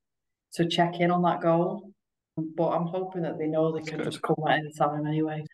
to 0.55 0.69
check 0.69 1.01
in 1.01 1.11
on 1.11 1.23
that 1.23 1.41
goal. 1.43 1.91
But 2.37 2.69
I'm 2.69 2.87
hoping 2.87 3.23
that 3.23 3.39
they 3.39 3.49
know 3.49 3.73
they 3.73 3.81
That's 3.81 3.91
can 3.91 3.99
good. 3.99 4.13
just 4.13 4.23
come 4.23 4.37
at 4.49 4.61
any 4.61 4.73
time 4.79 5.05
anyway. 5.05 5.45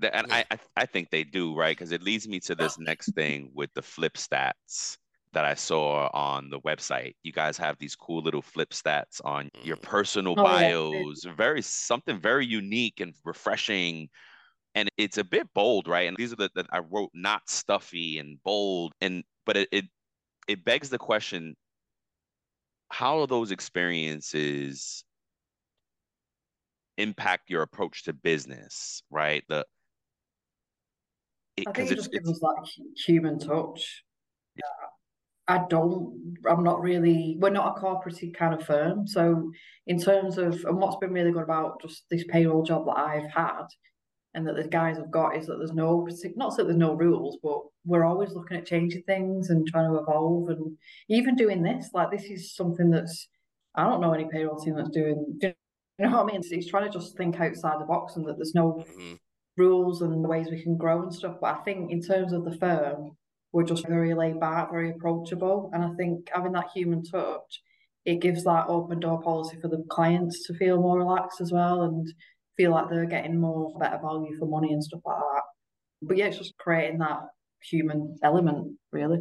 And 0.00 0.32
I, 0.32 0.44
I 0.76 0.86
think 0.86 1.10
they 1.10 1.24
do, 1.24 1.56
right? 1.56 1.76
Because 1.76 1.92
it 1.92 2.02
leads 2.02 2.26
me 2.28 2.38
to 2.40 2.54
this 2.54 2.78
next 2.78 3.14
thing 3.14 3.50
with 3.54 3.70
the 3.74 3.82
flip 3.82 4.14
stats 4.14 4.96
that 5.32 5.44
I 5.44 5.54
saw 5.54 6.08
on 6.12 6.50
the 6.50 6.60
website. 6.60 7.14
You 7.22 7.32
guys 7.32 7.56
have 7.58 7.78
these 7.78 7.94
cool 7.94 8.22
little 8.22 8.42
flip 8.42 8.70
stats 8.70 9.20
on 9.24 9.50
your 9.62 9.76
mm. 9.76 9.82
personal 9.82 10.34
oh, 10.38 10.42
bios, 10.42 11.24
yeah. 11.24 11.32
very 11.34 11.62
something 11.62 12.18
very 12.18 12.46
unique 12.46 13.00
and 13.00 13.14
refreshing. 13.24 14.08
And 14.74 14.88
it's 14.96 15.18
a 15.18 15.24
bit 15.24 15.48
bold, 15.54 15.88
right? 15.88 16.08
And 16.08 16.16
these 16.16 16.32
are 16.32 16.36
the 16.36 16.50
that 16.54 16.66
I 16.70 16.78
wrote 16.78 17.10
not 17.14 17.48
stuffy 17.48 18.18
and 18.18 18.42
bold. 18.44 18.92
And 19.00 19.24
but 19.44 19.56
it, 19.56 19.68
it 19.72 19.84
it 20.46 20.64
begs 20.64 20.88
the 20.90 20.98
question, 20.98 21.56
how 22.90 23.20
are 23.20 23.26
those 23.26 23.50
experiences 23.50 25.04
impact 26.96 27.48
your 27.48 27.62
approach 27.62 28.04
to 28.04 28.12
business, 28.12 29.02
right? 29.10 29.44
The 29.48 29.64
it, 31.56 31.66
I 31.66 31.72
think 31.72 31.90
it 31.90 31.96
just 31.96 32.12
gives 32.12 32.28
us 32.30 32.38
that 32.40 32.68
human 33.06 33.38
touch. 33.38 34.04
I 35.48 35.64
don't, 35.70 36.36
I'm 36.48 36.62
not 36.62 36.82
really, 36.82 37.36
we're 37.40 37.48
not 37.48 37.76
a 37.76 37.80
corporate 37.80 38.22
kind 38.36 38.54
of 38.54 38.66
firm. 38.66 39.06
So, 39.06 39.50
in 39.86 39.98
terms 39.98 40.36
of, 40.36 40.62
and 40.66 40.76
what's 40.76 40.96
been 40.96 41.12
really 41.12 41.32
good 41.32 41.42
about 41.42 41.80
just 41.80 42.04
this 42.10 42.24
payroll 42.28 42.62
job 42.62 42.84
that 42.84 42.98
I've 42.98 43.30
had 43.30 43.64
and 44.34 44.46
that 44.46 44.56
the 44.56 44.68
guys 44.68 44.98
have 44.98 45.10
got 45.10 45.36
is 45.36 45.46
that 45.46 45.56
there's 45.56 45.72
no, 45.72 46.06
not 46.36 46.54
that 46.56 46.64
there's 46.64 46.76
no 46.76 46.92
rules, 46.92 47.38
but 47.42 47.60
we're 47.86 48.04
always 48.04 48.32
looking 48.32 48.58
at 48.58 48.66
changing 48.66 49.02
things 49.04 49.48
and 49.48 49.66
trying 49.66 49.90
to 49.90 49.98
evolve. 49.98 50.50
And 50.50 50.76
even 51.08 51.34
doing 51.34 51.62
this, 51.62 51.90
like, 51.94 52.10
this 52.10 52.24
is 52.24 52.54
something 52.54 52.90
that's, 52.90 53.28
I 53.74 53.84
don't 53.84 54.02
know 54.02 54.12
any 54.12 54.28
payroll 54.30 54.60
team 54.60 54.76
that's 54.76 54.90
doing, 54.90 55.38
you 55.40 55.54
know 55.98 56.10
what 56.10 56.24
I 56.24 56.26
mean? 56.26 56.36
It's, 56.36 56.52
it's 56.52 56.68
trying 56.68 56.84
to 56.84 56.98
just 56.98 57.16
think 57.16 57.40
outside 57.40 57.80
the 57.80 57.86
box 57.86 58.16
and 58.16 58.26
that 58.26 58.36
there's 58.36 58.54
no 58.54 58.84
mm-hmm. 58.86 59.14
rules 59.56 60.02
and 60.02 60.28
ways 60.28 60.48
we 60.50 60.62
can 60.62 60.76
grow 60.76 61.02
and 61.02 61.14
stuff. 61.14 61.36
But 61.40 61.56
I 61.56 61.62
think 61.62 61.90
in 61.90 62.02
terms 62.02 62.34
of 62.34 62.44
the 62.44 62.56
firm, 62.58 63.16
we're 63.52 63.64
just 63.64 63.86
very 63.86 64.14
laid 64.14 64.40
back, 64.40 64.70
very 64.70 64.90
approachable. 64.90 65.70
And 65.72 65.82
I 65.82 65.90
think 65.94 66.28
having 66.32 66.52
that 66.52 66.70
human 66.74 67.02
touch, 67.02 67.62
it 68.04 68.20
gives 68.20 68.44
that 68.44 68.66
open 68.68 69.00
door 69.00 69.22
policy 69.22 69.58
for 69.60 69.68
the 69.68 69.84
clients 69.90 70.46
to 70.46 70.54
feel 70.54 70.80
more 70.80 70.98
relaxed 70.98 71.40
as 71.40 71.52
well 71.52 71.82
and 71.82 72.12
feel 72.56 72.72
like 72.72 72.88
they're 72.90 73.06
getting 73.06 73.40
more 73.40 73.78
better 73.78 73.98
value 74.02 74.36
for 74.38 74.46
money 74.46 74.72
and 74.72 74.82
stuff 74.82 75.00
like 75.04 75.18
that. 75.18 75.42
But 76.02 76.16
yeah, 76.16 76.26
it's 76.26 76.38
just 76.38 76.56
creating 76.58 76.98
that 76.98 77.20
human 77.62 78.16
element, 78.22 78.76
really. 78.92 79.20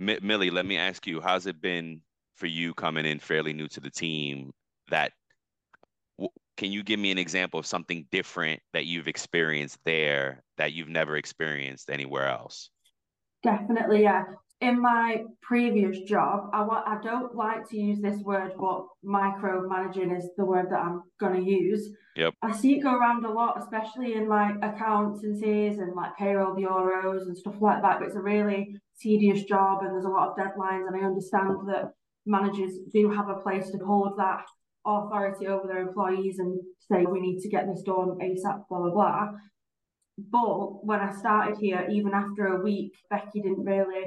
M- 0.00 0.18
Millie, 0.22 0.50
let 0.50 0.66
me 0.66 0.76
ask 0.76 1.06
you, 1.06 1.20
how's 1.20 1.46
it 1.46 1.60
been 1.60 2.00
for 2.36 2.46
you 2.46 2.74
coming 2.74 3.04
in 3.04 3.18
fairly 3.18 3.52
new 3.52 3.68
to 3.68 3.80
the 3.80 3.90
team 3.90 4.50
that 4.88 5.12
can 6.60 6.70
you 6.70 6.82
give 6.82 7.00
me 7.00 7.10
an 7.10 7.16
example 7.16 7.58
of 7.58 7.64
something 7.64 8.04
different 8.12 8.60
that 8.74 8.84
you've 8.84 9.08
experienced 9.08 9.78
there 9.86 10.42
that 10.58 10.74
you've 10.74 10.90
never 10.90 11.16
experienced 11.16 11.88
anywhere 11.88 12.28
else? 12.28 12.68
Definitely, 13.42 14.02
yeah. 14.02 14.24
In 14.60 14.78
my 14.78 15.24
previous 15.40 16.00
job, 16.00 16.50
I 16.52 16.60
I 16.60 16.98
don't 17.02 17.34
like 17.34 17.66
to 17.70 17.78
use 17.78 18.02
this 18.02 18.20
word, 18.20 18.52
but 18.60 18.84
micromanaging 19.02 20.14
is 20.14 20.28
the 20.36 20.44
word 20.44 20.66
that 20.70 20.80
I'm 20.80 21.00
gonna 21.18 21.40
use. 21.40 21.88
Yep. 22.16 22.34
I 22.42 22.52
see 22.52 22.76
it 22.76 22.82
go 22.82 22.94
around 22.94 23.24
a 23.24 23.32
lot, 23.32 23.56
especially 23.58 24.12
in 24.12 24.28
like 24.28 24.56
accountancies 24.60 25.78
and 25.78 25.94
like 25.94 26.14
payroll 26.18 26.54
bureaus 26.54 27.26
and 27.26 27.38
stuff 27.38 27.54
like 27.62 27.80
that. 27.80 28.00
But 28.00 28.08
it's 28.08 28.16
a 28.16 28.20
really 28.20 28.76
tedious 29.00 29.44
job 29.44 29.82
and 29.82 29.94
there's 29.94 30.04
a 30.04 30.10
lot 30.10 30.28
of 30.28 30.36
deadlines 30.36 30.88
and 30.88 31.02
I 31.02 31.06
understand 31.06 31.56
that 31.68 31.94
managers 32.26 32.74
do 32.92 33.10
have 33.10 33.30
a 33.30 33.40
place 33.40 33.70
to 33.70 33.78
hold 33.78 34.18
that 34.18 34.44
authority 34.84 35.46
over 35.46 35.66
their 35.66 35.86
employees 35.86 36.38
and 36.38 36.60
say 36.90 37.04
we 37.04 37.20
need 37.20 37.40
to 37.40 37.48
get 37.48 37.66
this 37.66 37.82
done 37.82 38.18
ASAP, 38.20 38.64
blah 38.68 38.80
blah 38.80 38.90
blah. 38.90 39.28
But 40.30 40.84
when 40.84 41.00
I 41.00 41.12
started 41.12 41.58
here, 41.58 41.86
even 41.90 42.12
after 42.12 42.46
a 42.46 42.62
week, 42.62 42.92
Becky 43.08 43.40
didn't 43.40 43.64
really. 43.64 44.04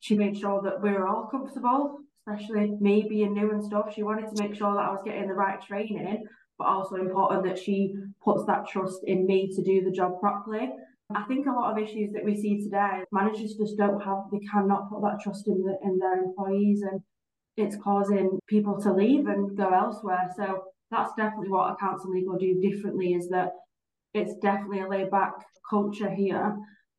She 0.00 0.16
made 0.16 0.36
sure 0.36 0.60
that 0.62 0.82
we 0.82 0.90
were 0.90 1.08
all 1.08 1.28
comfortable, 1.30 1.98
especially 2.26 2.76
me 2.80 3.06
being 3.08 3.34
new 3.34 3.50
and 3.50 3.64
stuff. 3.64 3.94
She 3.94 4.02
wanted 4.02 4.34
to 4.34 4.42
make 4.42 4.54
sure 4.54 4.74
that 4.74 4.84
I 4.84 4.90
was 4.90 5.02
getting 5.04 5.28
the 5.28 5.34
right 5.34 5.60
training, 5.60 6.24
but 6.58 6.66
also 6.66 6.96
important 6.96 7.44
that 7.44 7.58
she 7.58 7.94
puts 8.22 8.44
that 8.46 8.68
trust 8.68 9.00
in 9.06 9.26
me 9.26 9.50
to 9.54 9.62
do 9.62 9.82
the 9.82 9.90
job 9.90 10.20
properly. 10.20 10.70
I 11.14 11.22
think 11.24 11.46
a 11.46 11.52
lot 11.52 11.72
of 11.72 11.82
issues 11.82 12.12
that 12.12 12.24
we 12.24 12.34
see 12.34 12.62
today, 12.62 13.04
managers 13.12 13.56
just 13.58 13.76
don't 13.76 14.00
have, 14.00 14.24
they 14.32 14.40
cannot 14.50 14.88
put 14.90 15.02
that 15.02 15.20
trust 15.22 15.46
in 15.48 15.62
the, 15.62 15.76
in 15.82 15.98
their 15.98 16.22
employees, 16.24 16.82
and 16.82 17.00
it's 17.56 17.76
causing 17.76 18.38
people 18.46 18.80
to 18.82 18.92
leave 18.92 19.26
and 19.26 19.56
go 19.56 19.68
elsewhere. 19.72 20.30
So 20.36 20.64
that's 20.90 21.12
definitely 21.14 21.50
what 21.50 21.72
accounts 21.72 22.04
and 22.04 22.12
legal 22.12 22.36
do 22.36 22.60
differently. 22.60 23.14
Is 23.14 23.28
that 23.28 23.52
it's 24.12 24.34
definitely 24.36 24.80
a 24.80 24.88
laid 24.88 25.10
back 25.10 25.34
culture 25.68 26.10
here, 26.10 26.56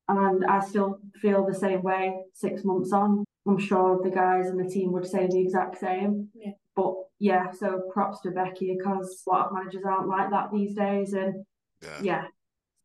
and 0.08 0.46
I 0.46 0.60
still 0.60 1.00
feel 1.22 1.46
the 1.46 1.54
same 1.54 1.82
way 1.82 2.16
six 2.34 2.64
months 2.64 2.92
on. 2.92 3.24
I'm 3.48 3.60
sure 3.60 4.02
the 4.04 4.10
guys 4.10 4.48
and 4.48 4.60
the 4.60 4.70
team 4.70 4.92
would 4.94 5.06
say 5.06 5.28
the 5.28 5.40
exact 5.40 5.80
same. 5.80 6.30
Yeah. 6.34 6.52
But 6.76 6.96
yeah, 7.20 7.52
so 7.52 7.84
props 7.94 8.22
to 8.22 8.32
Becky 8.32 8.76
because 8.76 9.24
a 9.26 9.30
lot 9.30 9.48
of 9.48 9.54
managers 9.54 9.84
aren't 9.86 10.10
like 10.10 10.30
that 10.32 10.52
these 10.52 10.74
days, 10.76 11.14
and 11.14 11.46
Yeah. 11.82 12.02
yeah, 12.02 12.28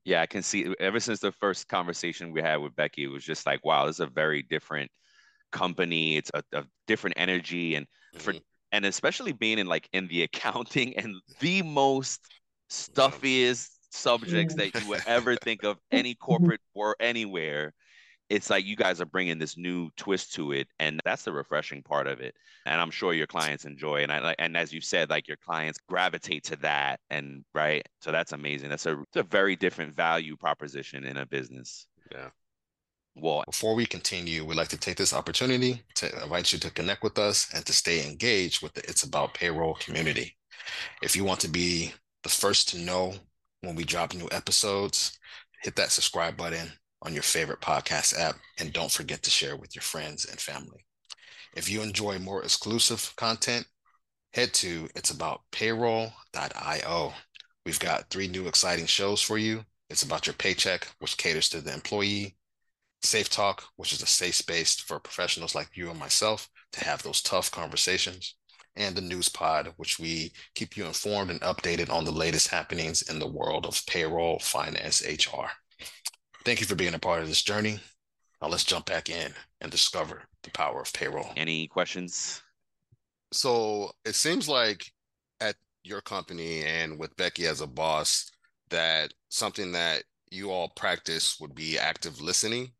Yeah, 0.04 0.22
I 0.22 0.26
can 0.26 0.42
see 0.42 0.74
ever 0.78 1.00
since 1.00 1.20
the 1.20 1.32
first 1.32 1.68
conversation 1.68 2.32
we 2.32 2.40
had 2.42 2.56
with 2.56 2.76
Becky, 2.76 3.04
it 3.04 3.08
was 3.08 3.24
just 3.24 3.46
like, 3.46 3.64
wow, 3.64 3.86
this 3.86 3.96
is 3.96 4.00
a 4.00 4.06
very 4.06 4.42
different 4.42 4.90
company. 5.52 6.16
It's 6.16 6.30
a, 6.34 6.42
a 6.52 6.64
different 6.86 7.14
energy 7.18 7.74
and 7.74 7.86
for 8.18 8.34
Mhm. 8.34 8.42
and 8.72 8.84
especially 8.84 9.32
being 9.32 9.58
in 9.58 9.66
like 9.66 9.88
in 9.92 10.08
the 10.08 10.22
accounting 10.24 10.96
and 10.96 11.16
the 11.40 11.62
most 11.62 12.30
stuffiest 12.68 13.70
subjects 13.92 14.54
that 14.54 14.74
you 14.76 14.86
would 14.86 15.00
ever 15.06 15.36
think 15.44 15.64
of 15.64 15.78
any 15.90 16.14
corporate 16.14 16.60
or 16.74 16.96
anywhere 17.00 17.74
it's 18.28 18.48
like 18.50 18.64
you 18.64 18.76
guys 18.76 19.00
are 19.00 19.06
bringing 19.06 19.38
this 19.38 19.56
new 19.56 19.90
twist 19.96 20.34
to 20.34 20.52
it 20.52 20.68
and 20.78 21.00
that's 21.04 21.24
the 21.24 21.32
refreshing 21.32 21.82
part 21.82 22.06
of 22.06 22.20
it 22.20 22.34
and 22.66 22.80
i'm 22.80 22.90
sure 22.90 23.12
your 23.12 23.26
clients 23.26 23.64
enjoy 23.64 23.96
and 24.02 24.12
i 24.12 24.18
like 24.20 24.36
and 24.38 24.56
as 24.56 24.72
you 24.72 24.80
said 24.80 25.10
like 25.10 25.28
your 25.28 25.36
clients 25.38 25.78
gravitate 25.88 26.44
to 26.44 26.56
that 26.56 27.00
and 27.10 27.44
right 27.54 27.86
so 28.00 28.12
that's 28.12 28.32
amazing 28.32 28.68
that's 28.68 28.86
a, 28.86 29.00
it's 29.00 29.16
a 29.16 29.22
very 29.24 29.56
different 29.56 29.94
value 29.94 30.36
proposition 30.36 31.04
in 31.04 31.16
a 31.16 31.26
business 31.26 31.86
Yeah. 32.12 32.30
Well 33.14 33.42
Before 33.46 33.74
we 33.74 33.86
continue, 33.86 34.44
we'd 34.44 34.56
like 34.56 34.68
to 34.68 34.76
take 34.78 34.96
this 34.96 35.12
opportunity 35.12 35.82
to 35.96 36.22
invite 36.22 36.52
you 36.52 36.58
to 36.60 36.70
connect 36.70 37.02
with 37.02 37.18
us 37.18 37.52
and 37.54 37.64
to 37.66 37.72
stay 37.72 38.06
engaged 38.06 38.62
with 38.62 38.72
the 38.74 38.88
It's 38.88 39.02
About 39.02 39.34
Payroll 39.34 39.74
community. 39.74 40.36
If 41.02 41.16
you 41.16 41.24
want 41.24 41.40
to 41.40 41.48
be 41.48 41.92
the 42.22 42.28
first 42.28 42.68
to 42.70 42.78
know 42.78 43.14
when 43.62 43.74
we 43.74 43.84
drop 43.84 44.14
new 44.14 44.28
episodes, 44.32 45.18
hit 45.62 45.76
that 45.76 45.90
subscribe 45.90 46.36
button 46.36 46.72
on 47.02 47.14
your 47.14 47.22
favorite 47.22 47.60
podcast 47.60 48.18
app 48.18 48.36
and 48.58 48.72
don't 48.72 48.92
forget 48.92 49.22
to 49.22 49.30
share 49.30 49.56
with 49.56 49.74
your 49.74 49.82
friends 49.82 50.26
and 50.26 50.38
family. 50.38 50.84
If 51.56 51.68
you 51.68 51.82
enjoy 51.82 52.18
more 52.18 52.42
exclusive 52.42 53.12
content, 53.16 53.66
head 54.32 54.52
to 54.54 54.88
it's 54.94 55.10
about 55.10 55.42
payroll.io. 55.50 57.12
We've 57.66 57.80
got 57.80 58.08
three 58.10 58.28
new 58.28 58.46
exciting 58.46 58.86
shows 58.86 59.20
for 59.20 59.38
you. 59.38 59.64
It's 59.88 60.02
about 60.02 60.26
your 60.26 60.34
paycheck, 60.34 60.86
which 61.00 61.16
caters 61.16 61.48
to 61.50 61.60
the 61.60 61.74
employee. 61.74 62.36
Safe 63.02 63.30
Talk, 63.30 63.64
which 63.76 63.92
is 63.92 64.02
a 64.02 64.06
safe 64.06 64.34
space 64.34 64.76
for 64.78 65.00
professionals 65.00 65.54
like 65.54 65.70
you 65.74 65.90
and 65.90 65.98
myself 65.98 66.48
to 66.72 66.84
have 66.84 67.02
those 67.02 67.22
tough 67.22 67.50
conversations, 67.50 68.36
and 68.76 68.94
the 68.94 69.00
News 69.00 69.28
Pod, 69.28 69.72
which 69.76 69.98
we 69.98 70.32
keep 70.54 70.76
you 70.76 70.84
informed 70.86 71.30
and 71.30 71.40
updated 71.40 71.90
on 71.90 72.04
the 72.04 72.12
latest 72.12 72.48
happenings 72.48 73.02
in 73.02 73.18
the 73.18 73.26
world 73.26 73.66
of 73.66 73.84
payroll, 73.86 74.38
finance, 74.38 75.02
HR. 75.02 75.46
Thank 76.44 76.60
you 76.60 76.66
for 76.66 76.74
being 76.74 76.94
a 76.94 76.98
part 76.98 77.22
of 77.22 77.28
this 77.28 77.42
journey. 77.42 77.80
Now 78.40 78.48
let's 78.48 78.64
jump 78.64 78.86
back 78.86 79.10
in 79.10 79.32
and 79.60 79.70
discover 79.70 80.22
the 80.42 80.50
power 80.52 80.80
of 80.80 80.92
payroll. 80.92 81.32
any 81.36 81.66
questions 81.66 82.42
So 83.32 83.92
it 84.04 84.14
seems 84.14 84.48
like 84.48 84.90
at 85.40 85.56
your 85.84 86.00
company 86.00 86.64
and 86.64 86.98
with 86.98 87.16
Becky 87.16 87.46
as 87.46 87.60
a 87.60 87.66
boss, 87.66 88.30
that 88.70 89.12
something 89.30 89.72
that 89.72 90.04
you 90.30 90.50
all 90.50 90.70
practice 90.76 91.38
would 91.40 91.54
be 91.54 91.78
active 91.78 92.20
listening 92.20 92.72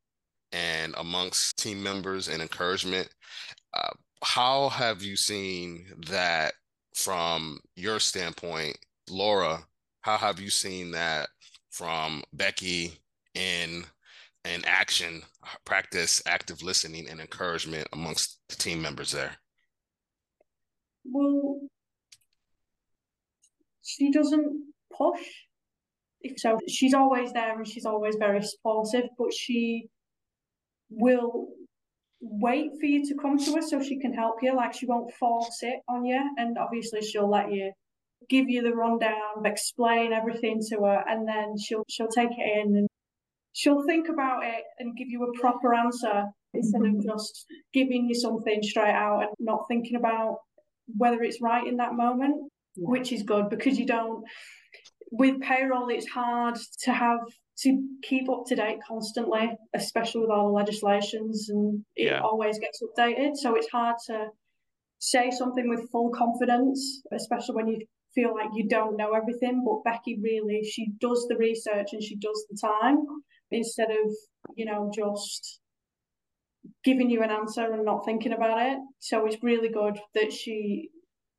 and 0.53 0.95
amongst 0.99 1.57
team 1.59 1.83
members 1.83 2.29
and 2.29 2.43
encouragement. 2.43 3.09
Uh, 3.75 3.91
how 4.23 4.69
have 4.69 5.03
you 5.03 5.17
seen 5.17 5.87
that 6.09 6.55
from 6.95 7.61
your 7.77 8.01
standpoint, 8.01 8.77
Laura? 9.09 9.65
How 10.03 10.17
have 10.17 10.41
you 10.41 10.51
seen 10.51 10.93
that 10.93 11.29
from 11.71 12.23
Becky 12.33 12.93
in 13.35 13.85
in 14.45 14.65
action, 14.65 15.23
practice 15.67 16.23
active 16.27 16.63
listening 16.63 17.09
and 17.09 17.21
encouragement 17.21 17.87
amongst 17.93 18.39
the 18.49 18.57
team 18.57 18.81
members 18.81 19.13
there? 19.13 19.37
Well, 21.05 21.61
she 23.83 24.11
doesn't 24.11 24.73
push. 24.97 25.21
So 26.37 26.59
she's 26.69 26.95
always 26.95 27.33
there 27.33 27.57
and 27.57 27.67
she's 27.67 27.87
always 27.87 28.17
very 28.17 28.43
supportive, 28.43 29.09
but 29.19 29.33
she 29.33 29.89
will 30.91 31.49
wait 32.21 32.73
for 32.79 32.87
you 32.87 33.07
to 33.07 33.15
come 33.15 33.39
to 33.39 33.55
her 33.55 33.63
so 33.63 33.83
she 33.83 33.99
can 33.99 34.13
help 34.13 34.37
you. 34.43 34.55
Like 34.55 34.75
she 34.75 34.87
won't 34.87 35.13
force 35.15 35.59
it 35.63 35.81
on 35.89 36.05
you, 36.05 36.21
and 36.37 36.59
obviously 36.59 37.03
she'll 37.03 37.31
let 37.31 37.51
you 37.53 37.73
give 38.29 38.49
you 38.49 38.63
the 38.63 38.75
rundown, 38.75 39.45
explain 39.45 40.13
everything 40.13 40.61
to 40.69 40.77
her, 40.85 41.05
and 41.09 41.27
then 41.27 41.57
she'll 41.59 41.85
she'll 41.89 42.09
take 42.09 42.31
it 42.31 42.67
in 42.67 42.77
and 42.77 42.89
she'll 43.53 43.85
think 43.87 44.09
about 44.09 44.45
it 44.45 44.65
and 44.79 44.97
give 44.97 45.09
you 45.09 45.25
a 45.25 45.41
proper 45.41 45.75
answer 45.75 46.25
instead 46.53 46.83
of 46.83 47.03
just 47.03 47.47
giving 47.73 48.07
you 48.07 48.15
something 48.15 48.63
straight 48.63 48.95
out 48.95 49.23
and 49.23 49.31
not 49.39 49.65
thinking 49.69 49.97
about 49.97 50.39
whether 50.97 51.23
it's 51.23 51.41
right 51.41 51.67
in 51.67 51.77
that 51.77 51.95
moment, 51.95 52.51
which 52.77 53.13
is 53.13 53.23
good 53.23 53.49
because 53.49 53.79
you 53.79 53.87
don't. 53.87 54.25
With 55.13 55.41
payroll, 55.41 55.89
it's 55.89 56.09
hard 56.09 56.57
to 56.85 56.93
have 56.93 57.19
to 57.63 57.89
keep 58.03 58.29
up 58.31 58.45
to 58.47 58.55
date 58.57 58.79
constantly, 58.87 59.51
especially 59.75 60.23
with 60.23 60.31
all 60.31 60.49
the 60.49 60.55
legislations, 60.55 61.49
and 61.51 61.85
it 61.97 62.07
Yeah. 62.07 62.21
always 62.21 62.59
gets 62.59 62.83
updated. 62.83 63.37
So 63.37 63.55
it's 63.55 63.69
hard 63.71 63.97
to 64.07 64.31
say 64.99 65.31
something 65.31 65.69
with 65.69 65.91
full 65.91 66.11
confidence, 66.11 67.03
especially 67.13 67.57
when 67.57 67.69
you 67.69 67.87
feel 68.15 68.35
like 68.35 68.51
you 68.55 68.69
don't 68.69 68.97
know 68.97 69.13
everything. 69.13 69.65
But 69.65 69.85
Becky 69.85 70.19
really, 70.21 70.63
she 70.65 70.93
does 70.99 71.27
the 71.29 71.37
research 71.37 71.93
and 71.93 72.03
she 72.03 72.17
does 72.17 72.47
the 72.51 72.57
time 72.57 72.99
instead 73.51 73.91
of, 73.91 74.15
you 74.57 74.65
know, 74.65 74.91
just 74.95 75.61
giving 76.85 77.11
you 77.11 77.23
an 77.23 77.31
answer 77.31 77.73
and 77.73 77.85
not 77.85 78.05
thinking 78.05 78.33
about 78.33 78.61
it. 78.61 78.79
So 78.99 79.27
it's 79.27 79.43
really 79.43 79.69
good 79.69 79.99
that 80.15 80.33
she 80.33 80.91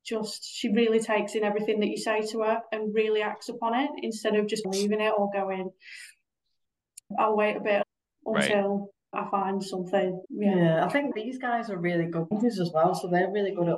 just 0.04 0.44
she 0.44 0.68
really 0.72 0.98
takes 0.98 1.36
in 1.36 1.44
everything 1.44 1.78
that 1.78 1.88
you 1.88 1.96
say 1.96 2.20
to 2.20 2.40
her 2.40 2.60
and 2.72 2.92
really 2.92 3.22
acts 3.22 3.48
upon 3.48 3.78
it 3.78 3.90
instead 4.02 4.34
of 4.34 4.48
just 4.48 4.66
leaving 4.66 5.00
it 5.00 5.12
or 5.16 5.30
going, 5.32 5.70
I'll 7.18 7.36
wait 7.36 7.56
a 7.56 7.60
bit 7.60 7.82
Right. 8.26 8.44
until 8.44 8.90
I 9.12 9.28
find 9.30 9.62
something. 9.62 10.22
Yeah. 10.30 10.56
Yeah, 10.56 10.84
I 10.86 10.88
think 10.88 11.14
these 11.14 11.38
guys 11.38 11.70
are 11.70 11.78
really 11.78 12.06
good 12.06 12.26
leaders 12.30 12.58
as 12.60 12.70
well. 12.72 12.94
So 12.94 13.08
they're 13.08 13.30
really 13.30 13.54
good 13.54 13.68
at 13.68 13.76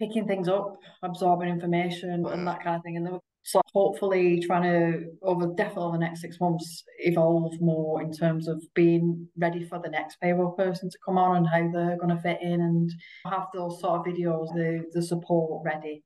picking 0.00 0.26
things 0.26 0.48
up, 0.48 0.76
absorbing 1.02 1.48
information, 1.48 2.24
and 2.26 2.46
that 2.46 2.62
kind 2.62 2.76
of 2.76 2.82
thing. 2.82 2.96
And 2.96 3.06
they're 3.06 3.18
so 3.42 3.60
hopefully 3.72 4.38
trying 4.40 4.62
to 4.64 5.06
over 5.22 5.46
definitely 5.56 5.84
over 5.84 5.96
the 5.96 6.04
next 6.04 6.20
six 6.20 6.38
months 6.40 6.84
evolve 6.98 7.58
more 7.60 8.02
in 8.02 8.12
terms 8.12 8.46
of 8.48 8.62
being 8.74 9.28
ready 9.38 9.64
for 9.64 9.80
the 9.82 9.88
next 9.88 10.20
payroll 10.20 10.52
person 10.52 10.90
to 10.90 10.98
come 11.04 11.16
on 11.16 11.38
and 11.38 11.46
how 11.48 11.70
they're 11.72 11.96
going 11.96 12.14
to 12.14 12.20
fit 12.22 12.38
in 12.42 12.60
and 12.60 12.90
have 13.24 13.46
those 13.54 13.80
sort 13.80 14.00
of 14.00 14.06
videos, 14.06 14.48
the 14.54 14.84
the 14.92 15.02
support 15.02 15.62
ready 15.64 16.02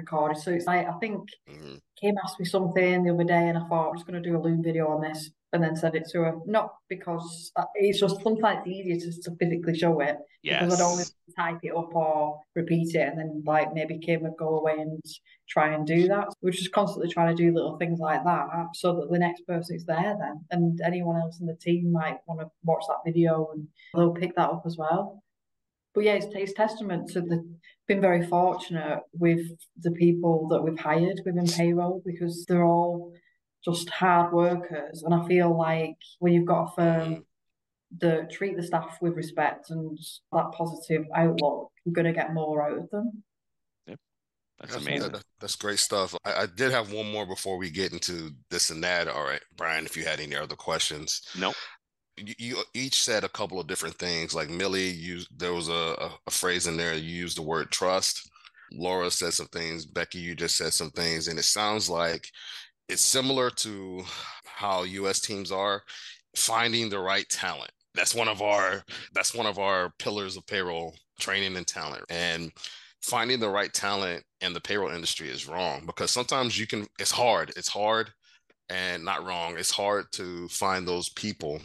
recorded. 0.00 0.38
So 0.38 0.50
it's 0.52 0.66
like 0.66 0.86
I 0.88 0.92
think 0.98 1.28
Mhm. 1.48 1.78
Kim 2.00 2.14
asked 2.24 2.40
me 2.40 2.46
something 2.46 3.02
the 3.04 3.12
other 3.14 3.24
day, 3.24 3.48
and 3.48 3.58
I 3.58 3.66
thought 3.68 3.88
I 3.88 3.92
was 3.92 4.04
going 4.04 4.20
to 4.22 4.28
do 4.28 4.36
a 4.36 4.40
Loom 4.40 4.62
video 4.62 4.88
on 4.88 5.02
this 5.02 5.30
and 5.52 5.62
then 5.62 5.76
send 5.76 5.94
it 5.96 6.06
to 6.12 6.18
her. 6.22 6.34
Not 6.46 6.68
because 6.88 7.52
uh, 7.56 7.64
it's 7.74 8.00
just 8.00 8.22
sometimes 8.22 8.60
it's 8.64 8.68
easier 8.76 8.96
to, 9.12 9.22
to 9.24 9.36
physically 9.36 9.76
show 9.76 10.00
it 10.00 10.16
Yes. 10.42 10.62
because 10.62 10.74
I 10.80 10.82
don't 10.82 10.96
want 10.96 11.06
to 11.06 11.34
type 11.36 11.58
it 11.62 11.76
up 11.76 11.94
or 11.94 12.40
repeat 12.56 12.94
it, 12.94 13.06
and 13.08 13.18
then 13.18 13.42
like 13.44 13.74
maybe 13.74 13.98
Kim 13.98 14.22
would 14.22 14.36
go 14.38 14.58
away 14.60 14.76
and 14.78 15.02
try 15.48 15.74
and 15.74 15.86
do 15.86 16.08
that. 16.08 16.28
We're 16.40 16.52
just 16.52 16.72
constantly 16.72 17.10
trying 17.12 17.36
to 17.36 17.42
do 17.42 17.52
little 17.52 17.76
things 17.76 17.98
like 18.00 18.24
that 18.24 18.46
so 18.74 18.94
that 18.96 19.10
the 19.10 19.18
next 19.18 19.42
person 19.46 19.76
is 19.76 19.84
there 19.84 20.16
then, 20.18 20.36
and 20.52 20.80
anyone 20.80 21.20
else 21.20 21.40
in 21.40 21.46
the 21.46 21.54
team 21.56 21.92
might 21.92 22.18
want 22.26 22.40
to 22.40 22.50
watch 22.64 22.84
that 22.88 23.02
video 23.04 23.50
and 23.52 23.68
they'll 23.94 24.14
pick 24.14 24.34
that 24.36 24.48
up 24.50 24.62
as 24.64 24.76
well. 24.78 25.22
But 25.94 26.04
yeah, 26.04 26.14
it's, 26.14 26.26
it's 26.34 26.52
testament 26.52 27.10
to 27.10 27.20
the 27.20 27.44
been 27.90 28.00
very 28.00 28.24
fortunate 28.24 29.00
with 29.12 29.40
the 29.80 29.90
people 29.90 30.46
that 30.46 30.62
we've 30.62 30.78
hired 30.78 31.20
within 31.26 31.44
payroll 31.44 32.00
because 32.06 32.44
they're 32.46 32.64
all 32.64 33.12
just 33.64 33.90
hard 33.90 34.32
workers. 34.32 35.02
And 35.02 35.12
I 35.12 35.26
feel 35.26 35.56
like 35.58 35.96
when 36.20 36.32
you've 36.32 36.46
got 36.46 36.68
a 36.68 36.74
firm 36.76 37.24
that 37.98 38.30
treat 38.30 38.56
the 38.56 38.62
staff 38.62 38.98
with 39.00 39.14
respect 39.14 39.70
and 39.70 39.98
that 40.32 40.52
positive 40.52 41.04
outlook, 41.16 41.72
you're 41.84 41.92
going 41.92 42.06
to 42.06 42.12
get 42.12 42.32
more 42.32 42.62
out 42.62 42.78
of 42.78 42.88
them. 42.90 43.24
that's 43.88 43.98
That's, 44.74 44.76
amazing 44.86 45.10
that- 45.10 45.24
that's 45.40 45.56
great 45.56 45.80
stuff. 45.80 46.14
I, 46.24 46.42
I 46.42 46.46
did 46.46 46.70
have 46.70 46.92
one 46.92 47.10
more 47.10 47.26
before 47.26 47.56
we 47.58 47.70
get 47.70 47.92
into 47.92 48.30
this 48.50 48.70
and 48.70 48.84
that. 48.84 49.08
All 49.08 49.24
right, 49.24 49.42
Brian, 49.56 49.84
if 49.84 49.96
you 49.96 50.04
had 50.04 50.20
any 50.20 50.36
other 50.36 50.54
questions. 50.54 51.22
Nope. 51.36 51.56
You, 52.16 52.34
you 52.38 52.62
each 52.74 53.02
said 53.02 53.24
a 53.24 53.28
couple 53.28 53.60
of 53.60 53.66
different 53.66 53.96
things. 53.96 54.34
Like 54.34 54.50
Millie 54.50 54.88
used, 54.90 55.28
there 55.38 55.54
was 55.54 55.68
a, 55.68 55.72
a, 55.72 56.10
a 56.26 56.30
phrase 56.30 56.66
in 56.66 56.76
there. 56.76 56.94
You 56.94 57.00
used 57.00 57.38
the 57.38 57.42
word 57.42 57.70
trust. 57.70 58.30
Laura 58.72 59.10
said 59.10 59.32
some 59.32 59.46
things. 59.46 59.86
Becky, 59.86 60.18
you 60.18 60.34
just 60.34 60.56
said 60.56 60.72
some 60.72 60.90
things, 60.90 61.28
and 61.28 61.38
it 61.38 61.44
sounds 61.44 61.88
like 61.90 62.28
it's 62.88 63.02
similar 63.02 63.50
to 63.50 64.02
how 64.44 64.82
US 64.82 65.20
teams 65.20 65.50
are 65.50 65.82
finding 66.36 66.88
the 66.88 66.98
right 66.98 67.28
talent. 67.28 67.70
That's 67.94 68.14
one 68.14 68.28
of 68.28 68.42
our 68.42 68.84
that's 69.12 69.34
one 69.34 69.46
of 69.46 69.58
our 69.58 69.92
pillars 69.98 70.36
of 70.36 70.46
payroll 70.46 70.94
training 71.18 71.56
and 71.56 71.66
talent. 71.66 72.04
And 72.08 72.52
finding 73.02 73.40
the 73.40 73.48
right 73.48 73.72
talent 73.72 74.22
in 74.40 74.52
the 74.52 74.60
payroll 74.60 74.90
industry 74.90 75.28
is 75.28 75.48
wrong 75.48 75.84
because 75.86 76.10
sometimes 76.10 76.58
you 76.58 76.66
can 76.66 76.86
it's 76.98 77.10
hard. 77.10 77.52
It's 77.56 77.68
hard 77.68 78.12
and 78.70 79.04
not 79.04 79.24
wrong. 79.24 79.58
It's 79.58 79.70
hard 79.70 80.06
to 80.12 80.48
find 80.48 80.86
those 80.86 81.08
people 81.10 81.60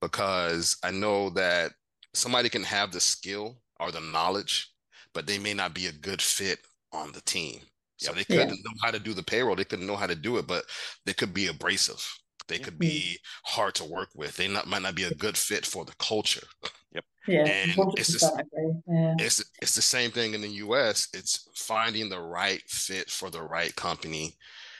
because 0.00 0.76
I 0.82 0.90
know 0.90 1.30
that 1.30 1.72
somebody 2.14 2.48
can 2.48 2.64
have 2.64 2.90
the 2.90 3.00
skill 3.00 3.58
or 3.78 3.92
the 3.92 4.00
knowledge, 4.00 4.72
but 5.12 5.26
they 5.26 5.38
may 5.38 5.54
not 5.54 5.74
be 5.74 5.86
a 5.86 5.92
good 5.92 6.22
fit 6.22 6.58
on 6.92 7.12
the 7.12 7.20
team. 7.20 7.60
So 7.98 8.12
they 8.12 8.24
couldn't 8.24 8.48
yeah. 8.48 8.54
know 8.54 8.78
how 8.82 8.90
to 8.90 8.98
do 8.98 9.14
the 9.14 9.22
payroll. 9.22 9.56
They 9.56 9.64
couldn't 9.64 9.86
know 9.86 9.96
how 9.96 10.06
to 10.06 10.14
do 10.14 10.38
it, 10.38 10.46
but 10.46 10.64
they 11.04 11.14
could 11.14 11.32
be 11.32 11.46
abrasive. 11.46 12.06
They 12.48 12.58
could 12.58 12.78
be 12.78 13.18
hard 13.44 13.74
to 13.76 13.84
work 13.84 14.10
with. 14.14 14.36
They 14.36 14.48
not, 14.48 14.68
might 14.68 14.82
not 14.82 14.94
be 14.94 15.04
a 15.04 15.14
good 15.14 15.36
fit 15.36 15.66
for 15.66 15.84
the 15.84 15.94
culture. 15.98 16.46
Yep. 16.92 17.04
Yeah. 17.26 17.44
And 17.44 17.72
it's, 17.96 18.20
the, 18.20 18.44
yeah. 18.86 19.14
it's 19.18 19.44
it's 19.60 19.74
the 19.74 19.82
same 19.82 20.12
thing 20.12 20.34
in 20.34 20.42
the 20.42 20.48
US. 20.48 21.08
It's 21.12 21.48
finding 21.54 22.08
the 22.08 22.20
right 22.20 22.62
fit 22.68 23.10
for 23.10 23.30
the 23.30 23.42
right 23.42 23.74
company 23.74 24.36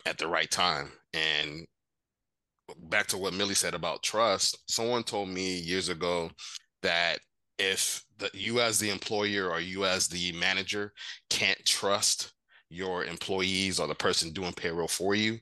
at 0.07 0.17
the 0.19 0.29
right 0.29 0.51
time. 0.51 0.91
And 1.13 1.67
back 2.89 3.09
to 3.09 3.19
what 3.19 3.35
Millie 3.35 3.55
said 3.55 3.75
about 3.75 4.03
trust, 4.03 4.59
someone 4.71 5.03
told 5.03 5.29
me 5.29 5.59
years 5.59 5.89
ago 5.89 6.31
that 6.83 7.19
if 7.59 8.05
the 8.19 8.31
you 8.33 8.61
as 8.61 8.79
the 8.79 8.91
employer 8.91 9.51
or 9.51 9.61
you 9.61 9.85
as 9.85 10.09
the 10.09 10.33
manager 10.33 10.93
can't 11.29 11.63
trust 11.65 12.33
your 12.71 13.05
employees 13.05 13.79
or 13.81 13.87
the 13.87 13.95
person 13.95 14.31
doing 14.31 14.53
payroll 14.53 14.89
for 14.89 15.15
you, 15.15 15.39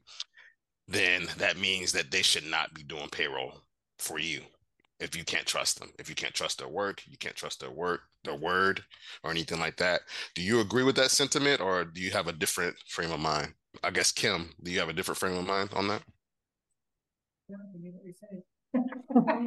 then 0.89 1.27
that 1.39 1.59
means 1.59 1.93
that 1.93 2.11
they 2.11 2.23
should 2.23 2.47
not 2.47 2.73
be 2.75 2.83
doing 2.83 3.09
payroll 3.11 3.61
for 3.99 4.19
you 4.19 4.41
if 5.01 5.17
you 5.17 5.25
can't 5.25 5.47
trust 5.47 5.81
them. 5.81 5.91
If 5.99 6.09
you 6.09 6.15
can't 6.15 6.35
trust 6.35 6.59
their 6.59 6.69
work 6.69 7.03
you 7.07 7.19
can't 7.19 7.35
trust 7.35 7.61
their 7.61 7.71
work 7.71 8.03
their 8.23 8.37
word 8.37 8.83
or 9.23 9.31
anything 9.31 9.59
like 9.61 9.77
that. 9.77 10.03
Do 10.35 10.43
you 10.43 10.61
agree 10.61 10.85
with 10.85 10.97
that 10.97 11.11
sentiment 11.11 11.61
or 11.61 11.85
do 11.85 12.01
you 12.01 12.11
have 12.13 12.29
a 12.29 12.33
different 12.33 12.77
frame 12.87 13.13
of 13.13 13.21
mind 13.21 13.53
i 13.83 13.91
guess 13.91 14.13
kim 14.13 14.51
do 14.63 14.71
you 14.71 14.79
have 14.79 14.89
a 14.89 14.93
different 14.93 15.19
frame 15.19 15.37
of 15.37 15.47
mind 15.47 15.71
on 15.73 15.89
that? 15.89 16.03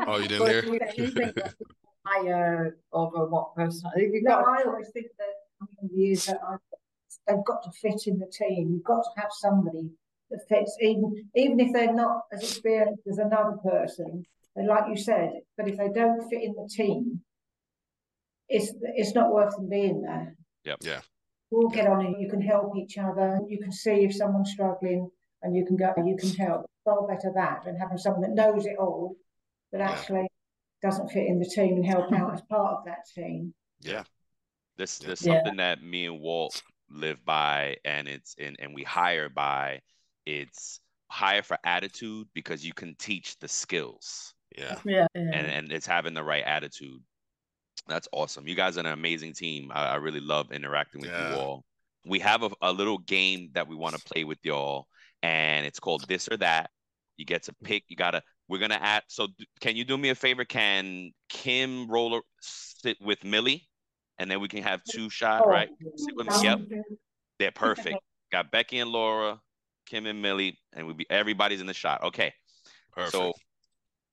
Oh 0.07 0.17
you 0.17 0.27
didn't 0.27 0.47
hear? 0.47 1.53
higher 2.05 2.77
over 2.93 3.25
what 3.25 3.55
person. 3.55 3.89
No 4.23 4.35
i 4.35 4.63
always 4.65 4.89
think 4.93 5.07
that 5.17 5.67
views 5.93 6.25
that 6.25 6.39
I, 6.47 6.55
they've 7.27 7.43
got 7.45 7.63
to 7.63 7.71
fit 7.71 8.07
in 8.07 8.19
the 8.19 8.27
team. 8.27 8.71
You've 8.71 8.83
got 8.83 9.01
to 9.01 9.21
have 9.21 9.31
somebody 9.31 9.89
that 10.29 10.39
fits 10.47 10.77
even 10.81 11.29
even 11.35 11.59
if 11.59 11.73
they're 11.73 11.93
not 11.93 12.21
as 12.31 12.43
experienced 12.43 13.03
as 13.09 13.17
another 13.17 13.57
person. 13.63 14.23
And 14.55 14.67
like 14.67 14.85
you 14.89 14.97
said 14.97 15.41
but 15.57 15.67
if 15.67 15.77
they 15.77 15.89
don't 15.89 16.29
fit 16.29 16.43
in 16.43 16.53
the 16.53 16.69
team 16.69 17.21
it's 18.49 18.71
it's 18.95 19.13
not 19.13 19.33
worth 19.33 19.55
them 19.55 19.69
being 19.69 20.01
there. 20.01 20.35
Yep. 20.63 20.77
Yeah 20.81 21.01
we'll 21.49 21.69
get 21.69 21.87
on 21.87 22.05
it 22.05 22.19
you 22.19 22.29
can 22.29 22.41
help 22.41 22.75
each 22.75 22.97
other 22.97 23.39
you 23.47 23.57
can 23.59 23.71
see 23.71 24.03
if 24.05 24.15
someone's 24.15 24.51
struggling 24.51 25.09
and 25.43 25.55
you 25.55 25.65
can 25.65 25.75
go 25.75 25.93
you 26.05 26.17
can 26.17 26.29
help 26.31 26.65
far 26.83 27.07
better 27.07 27.31
that 27.35 27.63
than 27.65 27.75
having 27.75 27.97
someone 27.97 28.21
that 28.21 28.31
knows 28.31 28.65
it 28.65 28.77
all 28.79 29.15
but 29.71 29.81
actually 29.81 30.21
yeah. 30.21 30.89
doesn't 30.89 31.09
fit 31.09 31.27
in 31.27 31.39
the 31.39 31.45
team 31.45 31.75
and 31.75 31.85
help 31.85 32.11
out 32.13 32.33
as 32.33 32.41
part 32.49 32.77
of 32.77 32.85
that 32.85 33.05
team 33.13 33.53
yeah 33.81 34.03
this 34.77 34.99
this 34.99 35.25
yeah. 35.25 35.35
something 35.35 35.57
that 35.57 35.81
me 35.81 36.05
and 36.05 36.19
walt 36.19 36.61
live 36.89 37.23
by 37.25 37.75
and 37.83 38.07
it's 38.07 38.35
and, 38.39 38.55
and 38.59 38.73
we 38.73 38.83
hire 38.83 39.29
by 39.29 39.81
it's 40.25 40.79
hire 41.09 41.41
for 41.41 41.57
attitude 41.63 42.27
because 42.33 42.65
you 42.65 42.73
can 42.73 42.95
teach 42.95 43.37
the 43.39 43.47
skills. 43.47 44.33
Yeah. 44.57 44.77
Yeah. 44.85 45.07
And 45.15 45.47
and 45.47 45.71
it's 45.71 45.87
having 45.87 46.13
the 46.13 46.23
right 46.23 46.43
attitude. 46.43 47.01
That's 47.87 48.07
awesome. 48.11 48.47
You 48.47 48.55
guys 48.55 48.77
are 48.77 48.81
an 48.81 48.87
amazing 48.87 49.33
team. 49.33 49.71
I, 49.73 49.87
I 49.87 49.95
really 49.95 50.19
love 50.19 50.51
interacting 50.51 51.01
with 51.01 51.09
yeah. 51.09 51.35
you 51.35 51.39
all. 51.39 51.65
We 52.05 52.19
have 52.19 52.43
a, 52.43 52.49
a 52.61 52.71
little 52.71 52.97
game 52.99 53.49
that 53.53 53.67
we 53.67 53.75
want 53.75 53.95
to 53.95 54.01
play 54.01 54.23
with 54.23 54.39
y'all, 54.43 54.87
and 55.23 55.65
it's 55.65 55.79
called 55.79 56.07
this 56.07 56.27
or 56.31 56.37
that. 56.37 56.69
You 57.17 57.25
get 57.25 57.43
to 57.43 57.53
pick. 57.63 57.83
You 57.87 57.95
gotta. 57.95 58.21
We're 58.47 58.59
gonna 58.59 58.79
add. 58.81 59.03
So, 59.07 59.27
can 59.59 59.75
you 59.75 59.83
do 59.83 59.97
me 59.97 60.09
a 60.09 60.15
favor? 60.15 60.45
Can 60.45 61.11
Kim 61.29 61.89
roller 61.89 62.21
sit 62.41 62.97
with 63.01 63.23
Millie, 63.23 63.67
and 64.19 64.29
then 64.31 64.39
we 64.39 64.47
can 64.47 64.63
have 64.63 64.81
two 64.83 65.09
shot, 65.09 65.43
oh, 65.45 65.49
right? 65.49 65.69
Sit 65.95 66.15
with 66.15 66.27
me. 66.27 66.35
Yep. 66.43 66.59
They're 67.39 67.51
perfect. 67.55 67.97
Got 68.31 68.51
Becky 68.51 68.79
and 68.79 68.91
Laura. 68.91 69.39
Kim 69.87 70.05
and 70.05 70.21
Millie, 70.21 70.59
and 70.73 70.85
we 70.85 70.93
be 70.93 71.05
everybody's 71.09 71.61
in 71.61 71.67
the 71.67 71.73
shot. 71.73 72.03
Okay. 72.03 72.33
Perfect. 72.91 73.13
So 73.13 73.33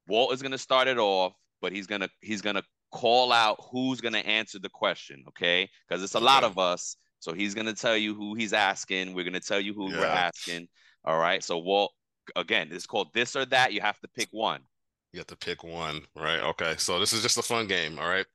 Walt 0.07 0.33
is 0.33 0.41
gonna 0.41 0.59
start 0.59 0.89
it 0.89 0.99
off, 0.99 1.35
but 1.61 1.73
he's 1.73 1.87
gonna 1.87 2.09
he's 2.21 2.43
gonna 2.43 2.63
call 2.95 3.33
out 3.33 3.59
who's 3.73 4.01
gonna 4.01 4.19
answer 4.19 4.61
the 4.61 4.69
question, 4.69 5.25
okay? 5.29 5.69
Because 5.87 6.03
it's 6.03 6.15
a 6.15 6.19
okay. 6.19 6.25
lot 6.25 6.45
of 6.45 6.59
us. 6.59 6.97
So 7.19 7.33
he's 7.33 7.53
gonna 7.53 7.75
tell 7.75 7.97
you 7.97 8.15
who 8.15 8.35
he's 8.37 8.53
asking. 8.53 9.15
We're 9.15 9.25
gonna 9.25 9.41
tell 9.41 9.61
you 9.61 9.75
who 9.75 9.91
yeah. 9.91 9.99
we're 9.99 10.07
asking. 10.07 10.69
All 11.05 11.19
right. 11.19 11.43
So 11.43 11.59
Walt, 11.59 11.93
again, 12.37 12.69
it's 12.71 12.87
called 12.87 13.09
this 13.13 13.35
or 13.35 13.47
that. 13.47 13.73
You 13.73 13.81
have 13.81 13.99
to 14.01 14.09
pick 14.09 14.29
one. 14.31 14.61
You 15.13 15.19
have 15.19 15.27
to 15.27 15.37
pick 15.37 15.65
one, 15.65 16.03
right? 16.15 16.41
Okay. 16.41 16.75
So 16.79 17.01
this 17.01 17.13
is 17.13 17.21
just 17.21 17.37
a 17.37 17.43
fun 17.43 17.67
game, 17.67 17.99
all 17.99 18.09
right? 18.09 18.27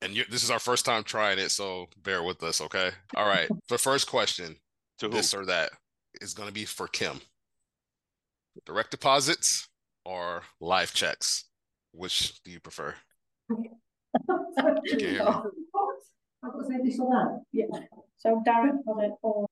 And 0.00 0.16
you, 0.16 0.24
this 0.30 0.42
is 0.42 0.50
our 0.50 0.58
first 0.58 0.84
time 0.84 1.04
trying 1.04 1.38
it, 1.38 1.50
so 1.50 1.86
bear 2.02 2.22
with 2.22 2.42
us, 2.42 2.60
okay? 2.62 2.90
All 3.14 3.26
right. 3.26 3.48
the 3.68 3.78
first 3.78 4.08
question, 4.08 4.56
to 4.98 5.06
who? 5.06 5.12
this 5.12 5.32
or 5.32 5.44
that 5.46 5.70
is 6.20 6.34
going 6.34 6.48
to 6.48 6.52
be 6.52 6.64
for 6.64 6.88
Kim. 6.88 7.20
Direct 8.66 8.90
deposits 8.90 9.68
or 10.04 10.42
live 10.60 10.92
checks? 10.92 11.44
Which 11.92 12.42
do 12.42 12.50
you 12.50 12.58
prefer? 12.58 12.94
Yeah. 14.56 15.42
I 16.44 16.48
got 16.48 16.66
said 16.66 16.80
this 16.84 16.96
one. 16.98 17.42
Yeah. 17.52 17.66
So 18.18 18.42
direct 18.44 18.78
deposit 18.78 19.12
or 19.22 19.46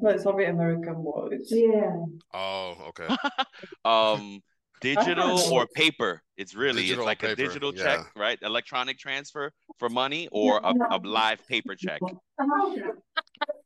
no, 0.00 0.10
it's 0.10 0.22
probably 0.22 0.44
American 0.44 1.02
words. 1.02 1.50
Yeah. 1.50 1.96
Oh, 2.32 2.76
okay. 2.88 3.08
um, 3.84 4.40
digital 4.80 5.40
or 5.52 5.66
paper? 5.74 6.22
It's 6.36 6.54
really 6.54 6.82
digital 6.82 7.02
it's 7.02 7.06
like 7.06 7.18
paper. 7.20 7.32
a 7.32 7.36
digital 7.36 7.74
yeah. 7.74 7.82
check, 7.82 8.06
right? 8.16 8.38
Electronic 8.42 8.96
transfer 8.98 9.50
for 9.78 9.88
money 9.88 10.28
or 10.30 10.60
a, 10.62 10.72
a 10.90 11.00
live 11.02 11.44
paper 11.48 11.74
check. 11.74 12.00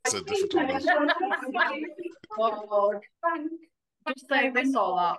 It's 0.06 0.14
a 0.14 0.22
different 0.22 0.54
one. 0.54 0.80
Just 4.08 4.28
say 4.28 4.50
this 4.50 4.74
or 4.74 4.96
that. 4.96 5.18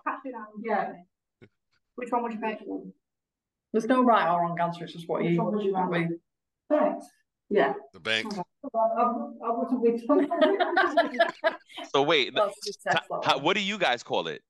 Yeah. 0.62 0.92
Which 1.96 2.12
one 2.12 2.24
would 2.24 2.34
you 2.34 2.40
pick? 2.40 2.60
There's 3.74 3.86
no 3.86 4.04
right 4.04 4.32
or 4.32 4.42
wrong 4.42 4.60
answer. 4.60 4.84
It's 4.84 4.94
just 4.94 5.10
what 5.10 5.24
you. 5.24 5.32
Which 5.32 5.40
one 5.40 5.90
would 5.90 6.06
you 6.06 6.20
Thanks. 6.70 7.08
Yeah. 7.50 7.74
The 7.92 8.00
bank. 8.00 8.32
so 11.94 12.04
wait, 12.04 12.34
how, 13.24 13.40
what 13.40 13.58
do 13.58 13.62
you 13.62 13.78
guys 13.78 14.04
call 14.04 14.28
it? 14.28 14.42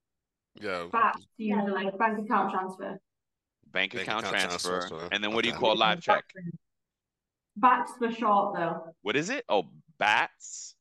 Yeah. 0.60 0.86
BAT, 0.92 1.16
usually 1.36 1.90
bank 1.98 2.18
account 2.18 2.52
transfer. 2.52 3.00
Bank, 3.72 3.92
bank 3.92 3.94
account, 3.94 4.26
account 4.26 4.40
transfer. 4.40 4.88
transfer. 4.88 5.08
And 5.10 5.24
then 5.24 5.32
what 5.32 5.44
okay. 5.44 5.50
do 5.50 5.54
you 5.54 5.60
call 5.60 5.76
live 5.76 6.00
check? 6.00 6.24
BATS 7.56 7.92
for 7.98 8.12
short 8.12 8.56
though. 8.56 8.94
What 9.02 9.16
is 9.16 9.30
it? 9.30 9.44
Oh, 9.48 9.64
bats. 9.98 10.76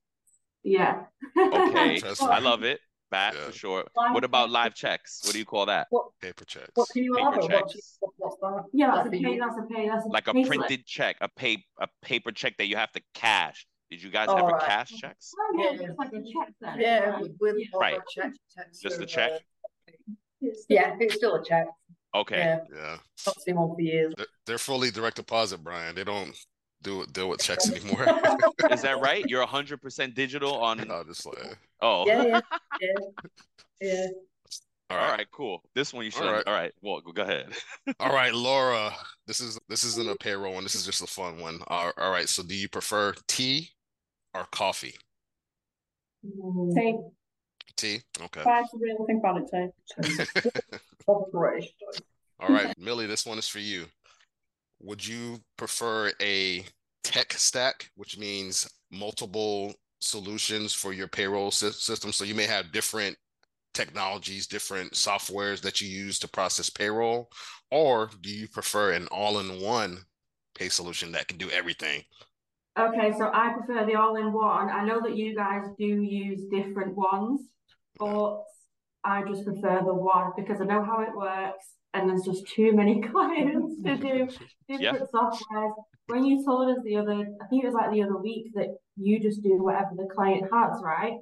Yeah. 0.64 1.04
okay, 1.38 2.02
I 2.22 2.40
love 2.40 2.64
it. 2.64 2.80
Bat 3.14 3.36
yeah. 3.38 3.46
for 3.46 3.52
sure. 3.52 3.84
What 3.94 4.24
about 4.24 4.50
live 4.50 4.74
checks? 4.74 5.22
What 5.24 5.34
do 5.34 5.40
you 5.40 5.46
call 5.46 5.68
that? 5.68 5.86
What, 5.92 6.06
paper 6.20 6.46
checks. 6.46 6.72
What 6.74 6.90
can 6.90 7.04
you 7.04 7.14
paper 7.14 7.48
checks. 7.48 7.98
What, 8.00 8.12
what's 8.18 8.38
that? 8.42 8.64
Yeah, 8.74 8.88
that's, 8.88 9.04
that's 9.04 9.16
a 9.16 9.24
pay. 9.24 9.38
That's 9.38 9.58
a 9.58 9.74
pay. 9.74 9.88
That's 9.88 10.06
a 10.06 10.10
like 10.10 10.28
a 10.28 10.34
printed 10.34 10.68
slip. 10.68 10.86
check, 10.88 11.18
a 11.22 11.30
pay, 11.30 11.64
a 11.80 11.88
paper 12.02 12.32
check 12.32 12.58
that 12.58 12.66
you 12.66 12.76
have 12.76 12.92
to 12.94 13.02
cash. 13.14 13.68
Did 13.92 14.02
you 14.02 14.10
guys 14.10 14.30
oh, 14.30 14.38
ever 14.38 14.48
right. 14.48 14.64
cash 14.64 14.90
checks? 14.90 15.32
Oh, 15.38 15.64
yeah, 15.64 15.80
yeah. 15.80 15.90
it's 15.90 16.00
like 16.00 16.08
a 16.08 16.24
check 16.24 16.54
then. 16.60 16.80
Yeah, 16.80 17.20
with 17.40 17.56
right. 17.80 18.00
Check, 18.10 18.32
Just 18.82 19.00
a 19.00 19.06
check. 19.06 19.34
Yeah, 20.68 20.96
it's 21.00 21.14
still 21.14 21.36
a 21.36 21.46
check. 21.46 21.68
Okay. 22.16 22.38
Yeah. 22.38 22.60
yeah. 22.76 22.98
Not 23.28 23.42
seen 23.42 23.56
one 23.56 23.76
for 23.76 23.82
years. 23.82 24.16
They're, 24.18 24.26
they're 24.48 24.58
fully 24.58 24.90
direct 24.90 25.18
deposit, 25.18 25.64
Brian. 25.64 25.94
They 25.94 26.04
don't 26.04 26.36
do 26.84 27.06
deal 27.12 27.30
with 27.30 27.42
checks 27.42 27.70
anymore. 27.72 28.06
Is 28.72 28.82
that 28.82 29.00
right? 29.02 29.24
You're 29.28 29.46
hundred 29.46 29.82
percent 29.82 30.16
digital 30.16 30.56
on. 30.56 30.78
No, 30.88 31.04
just 31.04 31.26
like. 31.26 31.58
Oh. 31.82 32.06
Yeah, 32.06 32.24
yeah, 32.24 32.42
yeah. 32.82 32.90
yeah. 33.82 34.08
All 34.90 34.98
right. 34.98 35.06
All 35.06 35.12
right, 35.18 35.28
cool. 35.32 35.64
This 35.74 35.94
one 35.94 36.06
you 36.06 36.12
should. 36.12 36.24
All 36.24 36.34
right, 36.34 36.44
All 36.46 36.54
right. 36.54 36.72
well, 36.82 37.02
go 37.02 37.24
ahead. 37.24 37.52
all 38.00 38.14
right, 38.14 38.34
Laura. 38.34 38.92
This 39.26 39.40
is 39.40 39.58
this 39.70 39.84
isn't 39.84 40.10
a 40.10 40.16
payroll 40.16 40.54
one. 40.54 40.64
This 40.64 40.76
is 40.76 40.86
just 40.86 41.02
a 41.02 41.08
fun 41.08 41.40
one. 41.40 41.60
all 41.68 41.92
right. 41.98 42.30
So, 42.30 42.44
do 42.44 42.54
you 42.54 42.70
prefer 42.70 43.14
tea 43.28 43.70
or 44.36 44.46
coffee? 44.52 44.94
Mm. 46.26 46.76
Tea. 46.76 46.98
Tea. 47.76 48.02
Okay. 48.22 48.42
I 48.42 48.64
really 48.76 49.06
think 49.08 49.24
about 49.24 49.42
it 49.42 49.74
tea. 50.04 50.50
all 51.08 52.50
right, 52.50 52.78
Millie. 52.78 53.08
This 53.08 53.26
one 53.26 53.40
is 53.40 53.48
for 53.48 53.60
you 53.60 53.88
would 54.84 55.06
you 55.06 55.40
prefer 55.58 56.12
a 56.22 56.64
tech 57.04 57.34
stack, 57.34 57.90
which 57.96 58.18
means 58.18 58.70
multiple 58.92 59.74
solutions 60.00 60.74
for 60.74 60.94
your 60.94 61.08
payroll 61.08 61.52
sy- 61.52 61.70
system? 61.70 62.12
So 62.12 62.26
you 62.26 62.36
may 62.36 62.46
have 62.46 62.72
different 62.74 63.16
technologies, 63.74 64.46
different 64.46 64.92
softwares 64.92 65.62
that 65.62 65.82
you 65.82 65.88
use 65.88 66.20
to 66.20 66.28
process 66.28 66.70
payroll, 66.70 67.30
or 67.72 68.10
do 68.22 68.30
you 68.30 68.48
prefer 68.48 68.92
an 68.92 69.08
all-in-one 69.08 70.00
pay 70.54 70.70
solution 70.70 71.12
that 71.14 71.28
can 71.28 71.38
do 71.38 71.50
everything? 71.50 72.04
Okay, 72.78 73.14
so 73.18 73.30
I 73.34 73.54
prefer 73.54 73.86
the 73.86 73.96
all-in-one. 73.96 74.70
I 74.70 74.84
know 74.86 75.00
that 75.02 75.16
you 75.16 75.36
guys 75.36 75.64
do 75.78 75.86
use 75.86 76.42
different 76.52 76.96
ones, 76.96 77.42
but 77.98 78.44
I 79.04 79.24
just 79.24 79.46
prefer 79.46 79.82
the 79.86 79.94
one 79.94 80.32
because 80.36 80.60
I 80.60 80.66
know 80.66 80.84
how 80.84 81.02
it 81.02 81.16
works 81.16 81.68
and 81.94 82.10
there's 82.10 82.24
just 82.24 82.48
too 82.48 82.74
many 82.74 83.02
clients 83.12 83.76
to 83.84 83.96
do 83.98 84.28
different 84.68 85.10
softwares. 85.12 85.74
When 86.08 86.26
you 86.26 86.44
told 86.46 86.70
us 86.70 86.84
the 86.84 86.98
other, 86.98 87.14
I 87.14 87.48
think 87.48 87.64
it 87.64 87.68
was 87.68 87.76
like 87.76 87.92
the 87.92 88.04
other 88.04 88.18
week 88.18 88.48
that 88.56 88.76
you 88.98 89.20
just 89.20 89.42
do 89.42 89.64
whatever 89.64 89.92
the 89.96 90.08
client 90.14 90.44
has, 90.52 90.82
right? 90.84 91.14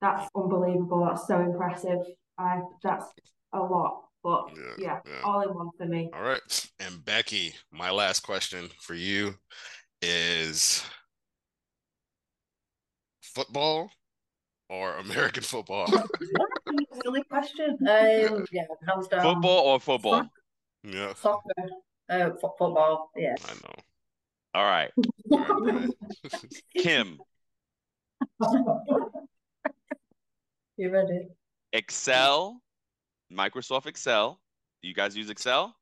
That's 0.00 0.28
unbelievable. 0.34 1.04
That's 1.06 1.26
so 1.26 1.40
impressive. 1.40 1.98
I 2.38 2.60
that's 2.82 3.06
a 3.52 3.58
lot. 3.58 4.02
But 4.22 4.50
Yeah, 4.56 4.72
yeah, 4.78 4.98
yeah. 5.06 5.20
all 5.24 5.40
in 5.42 5.54
one 5.54 5.70
for 5.78 5.86
me. 5.86 6.10
All 6.12 6.22
right. 6.22 6.70
And 6.80 7.04
Becky, 7.04 7.54
my 7.70 7.90
last 7.90 8.20
question 8.20 8.68
for 8.80 8.94
you 8.94 9.34
is 10.02 10.84
football 13.22 13.90
or 14.68 14.96
American 14.96 15.42
football? 15.42 15.86
Silly 17.02 17.22
question. 17.24 17.76
Um, 17.80 18.44
yeah, 18.52 18.62
hands 18.88 19.08
down. 19.08 19.22
Football 19.22 19.58
or 19.66 19.80
football? 19.80 20.28
yeah, 20.82 21.12
Soccer. 21.14 21.42
Uh, 22.08 22.30
fo- 22.40 22.54
football. 22.58 23.10
Yes. 23.16 23.44
I 23.48 23.54
know. 23.54 23.74
All 24.54 24.64
right. 24.64 24.90
All 25.32 25.60
right. 25.60 25.90
Kim, 26.78 27.18
You 30.76 30.90
ready? 30.90 31.28
Excel, 31.72 32.60
Microsoft 33.32 33.86
Excel. 33.86 34.38
Do 34.82 34.88
you 34.88 34.94
guys 34.94 35.16
use 35.16 35.30
Excel? 35.30 35.74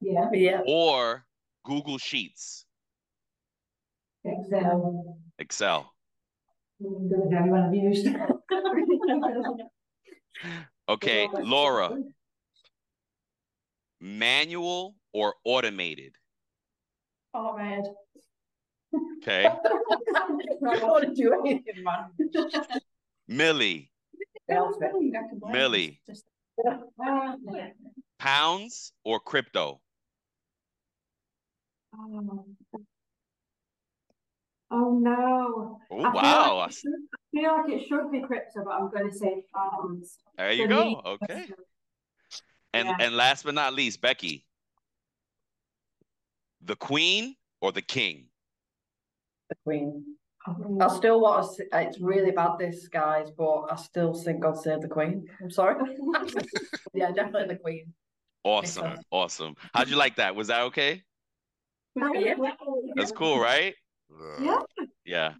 Yeah, 0.00 0.28
Yeah. 0.32 0.60
Or 0.66 1.24
Google 1.64 1.98
Sheets? 1.98 2.64
Excel. 4.24 5.16
Excel. 5.38 5.91
Good 6.82 7.10
with 7.10 7.32
everyone 7.32 7.70
I've. 7.70 8.04
Okay, 10.88 11.28
Laura, 11.40 11.96
manual 14.00 14.96
or 15.12 15.34
automated? 15.44 16.16
Automated. 17.32 17.86
Okay. 19.18 19.44
Don't 20.64 20.82
want 20.82 21.04
to 21.04 21.14
do 21.14 21.40
anything, 21.40 21.84
man. 21.84 22.10
Millie, 23.28 23.90
can 25.30 25.38
blame 25.38 25.52
Millie. 25.52 26.00
Pounds 28.18 28.92
or 29.04 29.20
crypto? 29.20 29.80
Oh. 31.96 32.44
Oh 34.72 34.98
no. 34.98 35.78
Oh, 35.90 35.98
I 35.98 36.02
feel 36.02 36.12
wow. 36.12 36.56
Like 36.56 36.72
should, 36.72 36.90
I 36.92 37.18
feel 37.30 37.52
like 37.52 37.70
it 37.70 37.88
should 37.88 38.10
be 38.10 38.22
crypto, 38.22 38.64
but 38.64 38.72
I'm 38.72 38.90
going 38.90 39.10
to 39.10 39.16
say 39.16 39.42
pounds. 39.54 40.18
There 40.38 40.50
you 40.50 40.64
For 40.64 40.68
go. 40.68 40.84
me, 40.84 41.00
Okay. 41.04 41.44
And 42.72 42.88
Yeah. 42.88 42.96
and 43.00 43.16
last 43.16 43.44
but 43.44 43.52
not 43.52 43.74
least, 43.74 44.00
Becky, 44.00 44.46
the 46.62 46.74
queen 46.74 47.36
or 47.60 47.70
the 47.70 47.82
king? 47.82 48.28
The 49.50 49.56
Queen. 49.64 50.16
I 50.80 50.88
still 50.96 51.20
want 51.20 51.46
to. 51.46 51.54
See, 51.54 51.64
it's 51.72 52.00
really 52.00 52.30
bad, 52.32 52.58
this 52.58 52.88
guys, 52.88 53.30
but 53.30 53.66
I 53.70 53.76
still 53.76 54.14
think 54.14 54.40
God 54.40 54.56
save 54.56 54.80
the 54.80 54.88
Queen. 54.88 55.28
I'm 55.40 55.50
sorry. 55.50 55.76
yeah, 56.94 57.12
definitely 57.12 57.54
the 57.54 57.60
Queen. 57.60 57.92
Awesome. 58.42 58.98
Awesome. 59.10 59.54
How'd 59.74 59.88
you 59.88 59.96
like 59.96 60.16
that? 60.16 60.34
Was 60.34 60.48
that 60.48 60.62
okay? 60.62 61.02
Yeah. 61.94 62.34
That's 62.96 63.12
cool, 63.12 63.38
right? 63.38 63.74
Uh, 64.20 64.42
Yeah. 64.42 64.58
Yeah. 65.04 65.32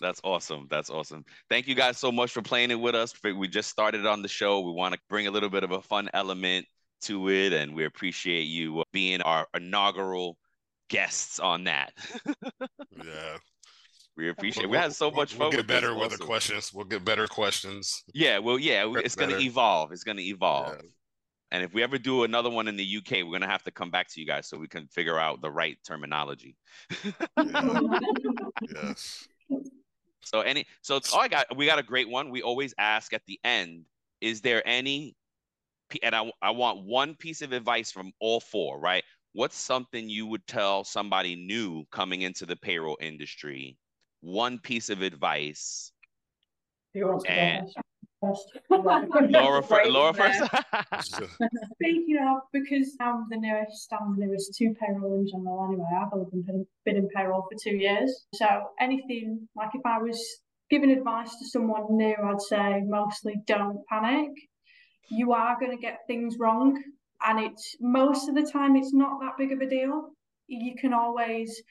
That's 0.00 0.20
awesome. 0.24 0.66
That's 0.70 0.90
awesome. 0.90 1.24
Thank 1.50 1.68
you 1.68 1.74
guys 1.74 1.98
so 1.98 2.10
much 2.10 2.32
for 2.32 2.40
playing 2.42 2.70
it 2.70 2.80
with 2.80 2.94
us. 2.94 3.14
We 3.22 3.46
just 3.46 3.68
started 3.70 4.06
on 4.06 4.22
the 4.22 4.28
show. 4.28 4.60
We 4.60 4.72
want 4.72 4.94
to 4.94 5.00
bring 5.08 5.26
a 5.26 5.30
little 5.30 5.50
bit 5.50 5.64
of 5.64 5.70
a 5.72 5.82
fun 5.82 6.08
element 6.14 6.66
to 7.02 7.28
it, 7.30 7.52
and 7.52 7.74
we 7.74 7.84
appreciate 7.84 8.42
you 8.44 8.84
being 8.92 9.20
our 9.22 9.46
inaugural 9.54 10.38
guests 10.88 11.38
on 11.38 11.64
that. 11.64 11.92
Yeah. 12.96 13.36
we 14.16 14.28
appreciate. 14.30 14.64
We'll- 14.64 14.72
We 14.72 14.76
had 14.78 14.94
so 14.94 15.08
we'll- 15.08 15.16
much 15.16 15.32
fun. 15.34 15.40
We'll 15.40 15.50
get 15.50 15.66
better 15.66 15.94
with 15.94 16.12
the 16.12 16.18
questions. 16.18 16.72
We'll 16.72 16.86
get 16.86 17.04
better 17.04 17.26
questions. 17.26 18.02
Yeah, 18.14 18.38
well, 18.38 18.58
yeah, 18.58 18.90
it's 18.96 19.14
going 19.14 19.30
to 19.30 19.40
evolve. 19.40 19.92
It's 19.92 20.04
going 20.04 20.16
to 20.16 20.24
evolve. 20.24 20.76
Yeah. 20.82 20.88
And 21.52 21.62
if 21.62 21.74
we 21.74 21.82
ever 21.82 21.98
do 21.98 22.24
another 22.24 22.48
one 22.48 22.66
in 22.66 22.76
the 22.76 22.96
UK, 22.96 23.18
we're 23.18 23.24
going 23.24 23.42
to 23.42 23.46
have 23.46 23.62
to 23.64 23.70
come 23.70 23.90
back 23.90 24.08
to 24.08 24.20
you 24.20 24.26
guys 24.26 24.48
so 24.48 24.56
we 24.58 24.66
can 24.66 24.88
figure 24.88 25.18
out 25.18 25.42
the 25.42 25.50
right 25.50 25.76
terminology. 25.86 26.56
Yeah. 27.04 27.12
Yes. 28.74 29.28
So 30.24 30.40
any 30.40 30.66
so 30.80 30.96
it's, 30.96 31.12
all 31.12 31.20
I 31.20 31.28
got 31.28 31.54
we 31.56 31.66
got 31.66 31.78
a 31.78 31.82
great 31.82 32.08
one. 32.08 32.30
We 32.30 32.42
always 32.42 32.72
ask 32.78 33.12
at 33.12 33.22
the 33.26 33.38
end, 33.44 33.84
is 34.20 34.40
there 34.40 34.66
any 34.66 35.14
p- 35.90 36.02
and 36.02 36.14
I 36.14 36.30
I 36.40 36.50
want 36.52 36.84
one 36.84 37.14
piece 37.16 37.42
of 37.42 37.52
advice 37.52 37.90
from 37.92 38.12
all 38.20 38.40
four, 38.40 38.78
right? 38.80 39.02
What's 39.34 39.56
something 39.56 40.08
you 40.08 40.26
would 40.26 40.46
tell 40.46 40.84
somebody 40.84 41.34
new 41.36 41.84
coming 41.90 42.22
into 42.22 42.46
the 42.46 42.56
payroll 42.56 42.96
industry? 43.00 43.76
One 44.20 44.58
piece 44.58 44.88
of 44.90 45.02
advice. 45.02 45.92
Who 46.94 47.08
wants 47.08 47.24
to 47.24 47.28
go 47.28 47.34
And- 47.34 47.66
first? 47.66 47.76
Laura, 48.70 49.62
fir- 49.62 49.88
Laura 49.88 50.14
first. 50.14 50.42
Speaking 51.74 52.18
of, 52.24 52.42
because 52.52 52.96
I'm 53.00 53.26
the 53.30 53.36
newest, 53.36 53.92
I'm 53.92 54.16
the 54.18 54.26
newest 54.26 54.54
to 54.54 54.74
payroll 54.80 55.20
in 55.20 55.26
general 55.26 55.66
anyway. 55.68 55.88
I've 56.00 56.12
only 56.12 56.26
been, 56.30 56.66
been 56.84 56.96
in 56.96 57.08
payroll 57.08 57.42
for 57.50 57.58
two 57.60 57.76
years. 57.76 58.26
So 58.34 58.46
anything, 58.80 59.48
like 59.56 59.70
if 59.74 59.82
I 59.84 59.98
was 59.98 60.20
giving 60.70 60.90
advice 60.90 61.30
to 61.38 61.46
someone 61.48 61.96
new, 61.96 62.14
I'd 62.22 62.40
say 62.40 62.82
mostly 62.86 63.42
don't 63.46 63.84
panic. 63.88 64.30
You 65.10 65.32
are 65.32 65.58
going 65.58 65.76
to 65.76 65.80
get 65.80 66.00
things 66.06 66.36
wrong. 66.38 66.82
And 67.26 67.40
it's 67.40 67.76
most 67.80 68.28
of 68.28 68.34
the 68.34 68.48
time, 68.50 68.76
it's 68.76 68.94
not 68.94 69.20
that 69.20 69.36
big 69.36 69.52
of 69.52 69.60
a 69.60 69.68
deal. 69.68 70.10
You 70.46 70.74
can 70.76 70.92
always 70.92 71.62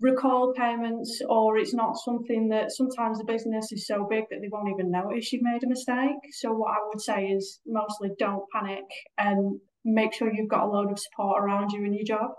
recall 0.00 0.52
payments 0.54 1.22
or 1.28 1.56
it's 1.56 1.72
not 1.72 1.96
something 1.96 2.48
that 2.48 2.70
sometimes 2.70 3.18
the 3.18 3.24
business 3.24 3.72
is 3.72 3.86
so 3.86 4.06
big 4.08 4.24
that 4.30 4.40
they 4.40 4.48
won't 4.50 4.68
even 4.68 4.90
notice 4.90 5.32
you've 5.32 5.42
made 5.42 5.62
a 5.64 5.68
mistake. 5.68 6.16
So 6.32 6.52
what 6.52 6.72
I 6.72 6.86
would 6.88 7.00
say 7.00 7.26
is 7.26 7.60
mostly 7.66 8.10
don't 8.18 8.44
panic 8.54 8.84
and 9.16 9.58
make 9.84 10.12
sure 10.12 10.32
you've 10.32 10.50
got 10.50 10.64
a 10.64 10.70
load 10.70 10.90
of 10.90 10.98
support 10.98 11.42
around 11.42 11.70
you 11.70 11.84
in 11.84 11.94
your 11.94 12.04
job 12.04 12.30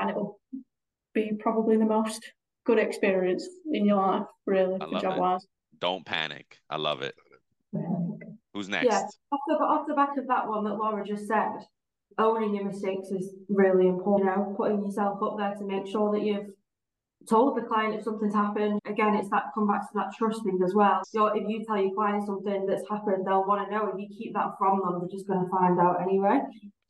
and 0.00 0.10
it'll 0.10 0.40
be 1.12 1.32
probably 1.38 1.76
the 1.76 1.84
most 1.84 2.32
good 2.64 2.78
experience 2.78 3.46
in 3.72 3.84
your 3.84 3.96
life, 3.96 4.26
really, 4.46 4.76
I 4.80 4.86
for 4.86 5.00
job 5.00 5.16
it. 5.16 5.20
wise. 5.20 5.46
Don't 5.80 6.06
panic. 6.06 6.58
I 6.70 6.76
love 6.76 7.02
it. 7.02 7.14
Who's 8.54 8.68
next? 8.68 8.86
Yeah. 8.86 9.02
Off 9.32 9.40
the, 9.48 9.54
off 9.54 9.86
the 9.86 9.94
back 9.94 10.16
of 10.16 10.28
that 10.28 10.46
one 10.46 10.64
that 10.64 10.74
Laura 10.74 11.04
just 11.04 11.26
said, 11.26 11.50
owning 12.18 12.54
your 12.54 12.66
mistakes 12.66 13.08
is 13.08 13.34
really 13.48 13.88
important. 13.88 14.30
You 14.30 14.36
know, 14.36 14.54
putting 14.56 14.84
yourself 14.84 15.18
up 15.22 15.36
there 15.38 15.54
to 15.54 15.64
make 15.64 15.86
sure 15.86 16.12
that 16.12 16.22
you've 16.22 16.50
told 17.28 17.56
the 17.56 17.62
client 17.62 17.94
if 17.94 18.04
something's 18.04 18.34
happened. 18.34 18.80
Again, 18.86 19.14
it's 19.14 19.30
that 19.30 19.44
come 19.54 19.66
back 19.66 19.82
to 19.82 19.94
that 19.94 20.12
trust 20.16 20.42
thing 20.44 20.58
as 20.64 20.74
well. 20.74 21.00
So 21.06 21.26
if 21.26 21.44
you 21.48 21.64
tell 21.66 21.80
your 21.80 21.94
client 21.94 22.26
something 22.26 22.66
that's 22.66 22.88
happened, 22.90 23.26
they'll 23.26 23.46
want 23.46 23.68
to 23.68 23.74
know. 23.74 23.90
If 23.92 23.98
you 23.98 24.08
keep 24.16 24.34
that 24.34 24.52
from 24.58 24.80
them, 24.80 25.00
they're 25.00 25.16
just 25.16 25.26
going 25.26 25.44
to 25.44 25.50
find 25.50 25.78
out 25.80 26.02
anyway. 26.02 26.40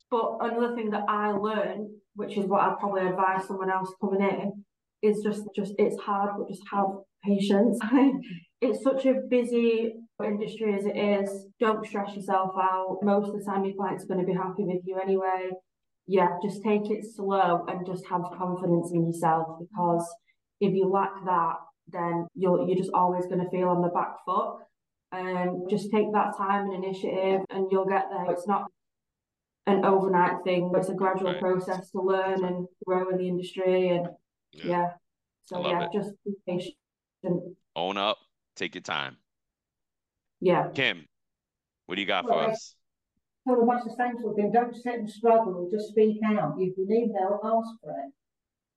But 0.09 0.37
another 0.41 0.75
thing 0.75 0.91
that 0.91 1.05
I 1.07 1.31
learned, 1.31 1.89
which 2.15 2.37
is 2.37 2.45
what 2.45 2.61
I'd 2.61 2.77
probably 2.79 3.07
advise 3.07 3.47
someone 3.47 3.71
else 3.71 3.91
coming 3.99 4.21
in, 4.21 4.63
is 5.01 5.21
just 5.23 5.43
just 5.55 5.73
it's 5.77 5.99
hard, 6.01 6.31
but 6.37 6.47
just 6.47 6.63
have 6.71 6.85
patience. 7.25 7.79
it's 8.61 8.83
such 8.83 9.05
a 9.05 9.15
busy 9.29 9.93
industry 10.23 10.75
as 10.75 10.85
it 10.85 10.95
is. 10.95 11.47
Don't 11.59 11.85
stress 11.85 12.15
yourself 12.15 12.51
out. 12.61 12.99
Most 13.01 13.29
of 13.29 13.39
the 13.39 13.43
time, 13.43 13.65
your 13.65 13.75
client's 13.75 14.03
are 14.05 14.07
going 14.07 14.19
to 14.19 14.25
be 14.25 14.37
happy 14.37 14.63
with 14.63 14.81
you 14.85 14.99
anyway. 15.01 15.49
Yeah, 16.07 16.27
just 16.43 16.61
take 16.63 16.89
it 16.89 17.05
slow 17.15 17.65
and 17.67 17.85
just 17.85 18.05
have 18.07 18.21
confidence 18.37 18.91
in 18.91 19.05
yourself 19.05 19.59
because 19.59 20.05
if 20.59 20.73
you 20.73 20.89
lack 20.89 21.11
that, 21.25 21.55
then 21.87 22.27
you're 22.35 22.67
you're 22.67 22.77
just 22.77 22.91
always 22.93 23.25
going 23.25 23.39
to 23.39 23.49
feel 23.49 23.69
on 23.69 23.81
the 23.81 23.89
back 23.89 24.15
foot. 24.25 24.57
Um, 25.11 25.65
just 25.69 25.91
take 25.91 26.11
that 26.13 26.35
time 26.37 26.71
and 26.71 26.83
initiative, 26.83 27.41
and 27.49 27.67
you'll 27.71 27.85
get 27.85 28.05
there. 28.09 28.31
It's 28.31 28.47
not 28.47 28.65
an 29.67 29.85
overnight 29.85 30.43
thing, 30.43 30.71
but 30.71 30.79
it's 30.79 30.89
a 30.89 30.93
gradual 30.93 31.31
Right. 31.31 31.39
process 31.39 31.89
to 31.91 32.01
learn 32.01 32.43
and 32.43 32.67
grow 32.85 33.09
in 33.09 33.17
the 33.17 33.27
industry. 33.27 33.89
And 33.89 34.07
Yeah. 34.51 34.65
yeah, 34.65 34.93
so 35.45 35.65
yeah, 35.65 35.83
it. 35.85 35.91
just 35.93 36.11
be 36.25 36.33
patient. 36.45 36.75
Own 37.75 37.97
up. 37.97 38.17
Take 38.55 38.75
your 38.75 38.81
time. 38.81 39.17
Yeah. 40.41 40.69
Kim, 40.73 41.05
what 41.85 41.95
do 41.95 42.01
you 42.01 42.07
got 42.07 42.25
for 42.25 42.53
Well, 43.45 43.55
us? 43.55 43.59
So 43.59 43.65
the 43.65 43.65
most 43.65 43.87
essential 43.93 44.33
thing, 44.35 44.51
don't 44.51 44.75
sit 44.75 44.95
and 44.95 45.09
struggle, 45.09 45.69
just 45.71 45.89
speak 45.89 46.17
out. 46.25 46.55
If 46.59 46.77
you 46.77 46.85
need 46.87 47.11
help, 47.19 47.41
ask 47.43 47.67
for 47.83 47.91
it. 47.91 48.11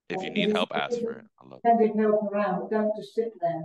If 0.09 0.23
you 0.23 0.31
need 0.31 0.53
help, 0.53 0.71
ask 0.75 1.01
for 1.01 1.13
it. 1.13 1.25
I 1.41 1.49
love 1.49 1.61
it. 1.65 1.69
Send 1.69 1.81
it 1.81 1.97
help 2.01 2.31
around, 2.33 2.61
but 2.61 2.71
don't 2.71 2.93
just 2.97 3.15
sit 3.15 3.33
there. 3.41 3.63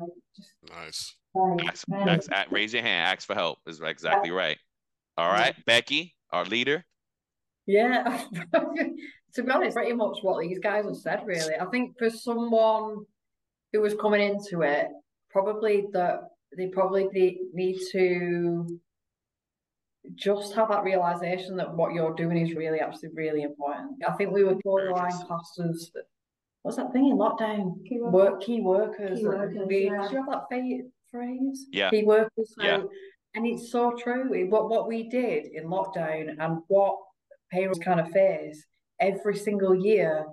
Like, 0.00 0.10
just 0.36 0.50
Nice. 0.68 1.16
like, 1.34 1.66
Ask, 2.12 2.30
ask- 2.32 2.50
raise 2.50 2.72
your 2.72 2.82
hand. 2.82 3.14
Ask 3.16 3.26
for 3.26 3.34
help. 3.34 3.58
Is 3.66 3.80
exactly 3.80 4.30
right. 4.30 4.58
All 5.16 5.30
right, 5.30 5.54
Becky, 5.66 6.14
our 6.32 6.44
leader. 6.44 6.84
Yeah, 7.66 8.24
to 8.54 9.42
be 9.42 9.50
honest, 9.50 9.76
pretty 9.76 9.92
much 9.92 10.18
what 10.22 10.40
these 10.40 10.58
guys 10.58 10.84
have 10.86 10.96
said, 10.96 11.26
really. 11.26 11.54
I 11.56 11.66
think 11.66 11.98
for 11.98 12.10
someone 12.10 13.04
who 13.72 13.80
was 13.80 13.94
coming 13.94 14.20
into 14.22 14.62
it, 14.62 14.88
probably 15.30 15.86
that 15.92 16.20
they 16.56 16.68
probably 16.68 17.08
need, 17.12 17.38
need 17.52 17.78
to 17.92 18.80
just 20.14 20.54
have 20.54 20.68
that 20.70 20.82
realization 20.82 21.56
that 21.56 21.74
what 21.74 21.92
you're 21.92 22.14
doing 22.14 22.38
is 22.38 22.54
really 22.54 22.80
actually 22.80 23.10
really 23.14 23.42
important. 23.42 23.92
I 24.06 24.12
think 24.12 24.32
we 24.32 24.44
were 24.44 24.56
borderline 24.64 25.06
Urgency. 25.06 25.26
classed 25.26 25.60
what's 26.62 26.76
that 26.76 26.92
thing 26.92 27.08
in 27.08 27.16
lockdown? 27.16 27.84
Key 27.86 28.00
worker. 28.00 28.10
Work 28.10 28.42
key 28.42 28.60
workers. 28.60 29.18
Key 29.20 29.26
workers, 29.26 29.66
We- 29.66 29.84
yeah. 29.86 30.02
Did 30.02 30.10
you 30.12 30.16
have 30.18 30.26
that 30.30 30.88
phrase? 31.10 31.66
Yeah. 31.72 31.90
Key 31.90 32.04
workers. 32.04 32.54
So, 32.54 32.62
Yeah. 32.62 32.82
and 33.34 33.46
it's 33.46 33.70
so 33.70 33.92
true. 33.92 34.28
We- 34.30 34.44
What 34.44 34.68
what 34.68 34.88
we 34.88 35.08
did 35.08 35.46
in 35.46 35.64
lockdown 35.64 36.36
and 36.38 36.62
what 36.68 36.98
payrolls 37.50 37.78
kind 37.78 38.00
of 38.00 38.08
face 38.10 38.64
every 39.00 39.36
single 39.36 39.74
year, 39.74 40.26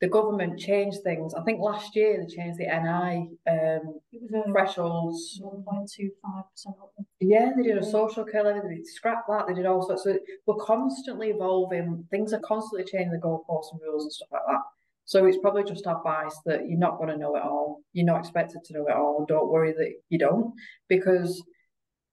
the 0.00 0.08
government 0.08 0.58
changed 0.58 0.98
things. 1.02 1.34
I 1.34 1.42
think 1.42 1.60
last 1.60 1.96
year 1.96 2.18
they 2.18 2.34
changed 2.34 2.58
the 2.58 2.66
NI 2.66 3.30
um, 3.50 3.98
It 4.12 4.22
was 4.22 4.32
a 4.32 4.50
thresholds. 4.50 5.38
one 5.42 5.62
point 5.64 5.90
two 5.92 6.10
five 6.22 6.44
percent. 6.50 6.76
Yeah, 7.20 7.50
they 7.56 7.62
did 7.62 7.78
a 7.78 7.84
social 7.84 8.24
care 8.24 8.44
levy, 8.44 8.60
they 8.68 8.82
scrapped 8.84 9.28
that, 9.28 9.46
they 9.48 9.54
did 9.54 9.66
all 9.66 9.82
sorts. 9.86 10.04
So 10.04 10.16
we're 10.46 10.64
constantly 10.64 11.30
evolving. 11.30 12.06
Things 12.10 12.32
are 12.32 12.40
constantly 12.40 12.84
changing 12.90 13.10
the 13.12 13.18
goalposts 13.18 13.72
and 13.72 13.80
rules 13.82 14.04
and 14.04 14.12
stuff 14.12 14.28
like 14.32 14.42
that. 14.46 14.60
So 15.04 15.24
it's 15.24 15.38
probably 15.38 15.64
just 15.64 15.86
advice 15.86 16.36
that 16.44 16.68
you're 16.68 16.78
not 16.78 16.98
going 16.98 17.08
to 17.08 17.16
know 17.16 17.34
it 17.34 17.42
all. 17.42 17.80
You're 17.94 18.04
not 18.06 18.20
expected 18.20 18.62
to 18.64 18.74
know 18.74 18.86
it 18.86 18.94
all. 18.94 19.24
Don't 19.26 19.48
worry 19.50 19.72
that 19.72 19.94
you 20.10 20.18
don't, 20.18 20.52
because 20.88 21.42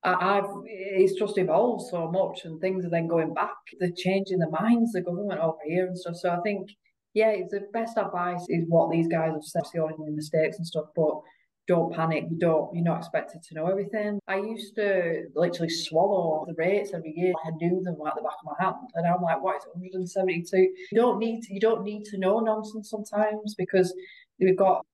I've 0.04 0.46
it's 0.66 1.14
just 1.20 1.38
evolved 1.38 1.90
so 1.90 2.10
much, 2.10 2.46
and 2.46 2.62
things 2.62 2.86
are 2.86 2.90
then 2.90 3.08
going 3.08 3.34
back. 3.34 3.56
They're 3.80 3.90
changing 3.96 4.40
the 4.40 4.50
minds, 4.50 4.94
the 4.94 5.02
government 5.02 5.40
over 5.40 5.58
here 5.66 5.88
and 5.88 5.98
stuff. 5.98 6.16
So 6.16 6.30
I 6.30 6.40
think, 6.42 6.70
yeah, 7.16 7.30
it's 7.30 7.52
the 7.52 7.62
best 7.72 7.98
advice 7.98 8.46
is 8.50 8.66
what 8.68 8.92
these 8.92 9.08
guys 9.08 9.32
have 9.32 9.44
said, 9.44 9.64
the 9.74 9.82
only 9.82 10.12
mistakes 10.12 10.58
and 10.58 10.68
stuff, 10.68 10.88
but 10.96 11.22
don't 11.68 11.96
panic. 11.96 12.26
You 12.30 12.38
don't. 12.38 12.76
You're 12.76 12.84
not 12.84 13.00
expected 13.00 13.42
to 13.42 13.56
know 13.56 13.68
everything. 13.68 14.20
I 14.28 14.36
used 14.36 14.76
to 14.76 15.24
literally 15.34 15.70
swallow 15.70 16.46
the 16.46 16.54
rates 16.56 16.92
every 16.94 17.14
year. 17.16 17.34
I 17.44 17.52
knew 17.52 17.82
them 17.84 17.96
like 17.98 18.16
the 18.16 18.22
back 18.22 18.34
of 18.40 18.46
my 18.46 18.64
hand, 18.64 18.90
and 18.94 19.08
I'm 19.08 19.22
like, 19.22 19.42
"What 19.42 19.56
is 19.56 19.64
it? 19.64 19.76
172?" 19.76 20.58
You 20.58 21.02
don't 21.02 21.18
need 21.18 21.42
to. 21.44 21.54
You 21.54 21.60
don't 21.60 21.84
need 21.84 22.04
to 22.06 22.20
know 22.20 22.40
nonsense 22.40 22.90
sometimes 22.90 23.56
because 23.56 23.96
we've 24.40 24.58
got. 24.58 24.86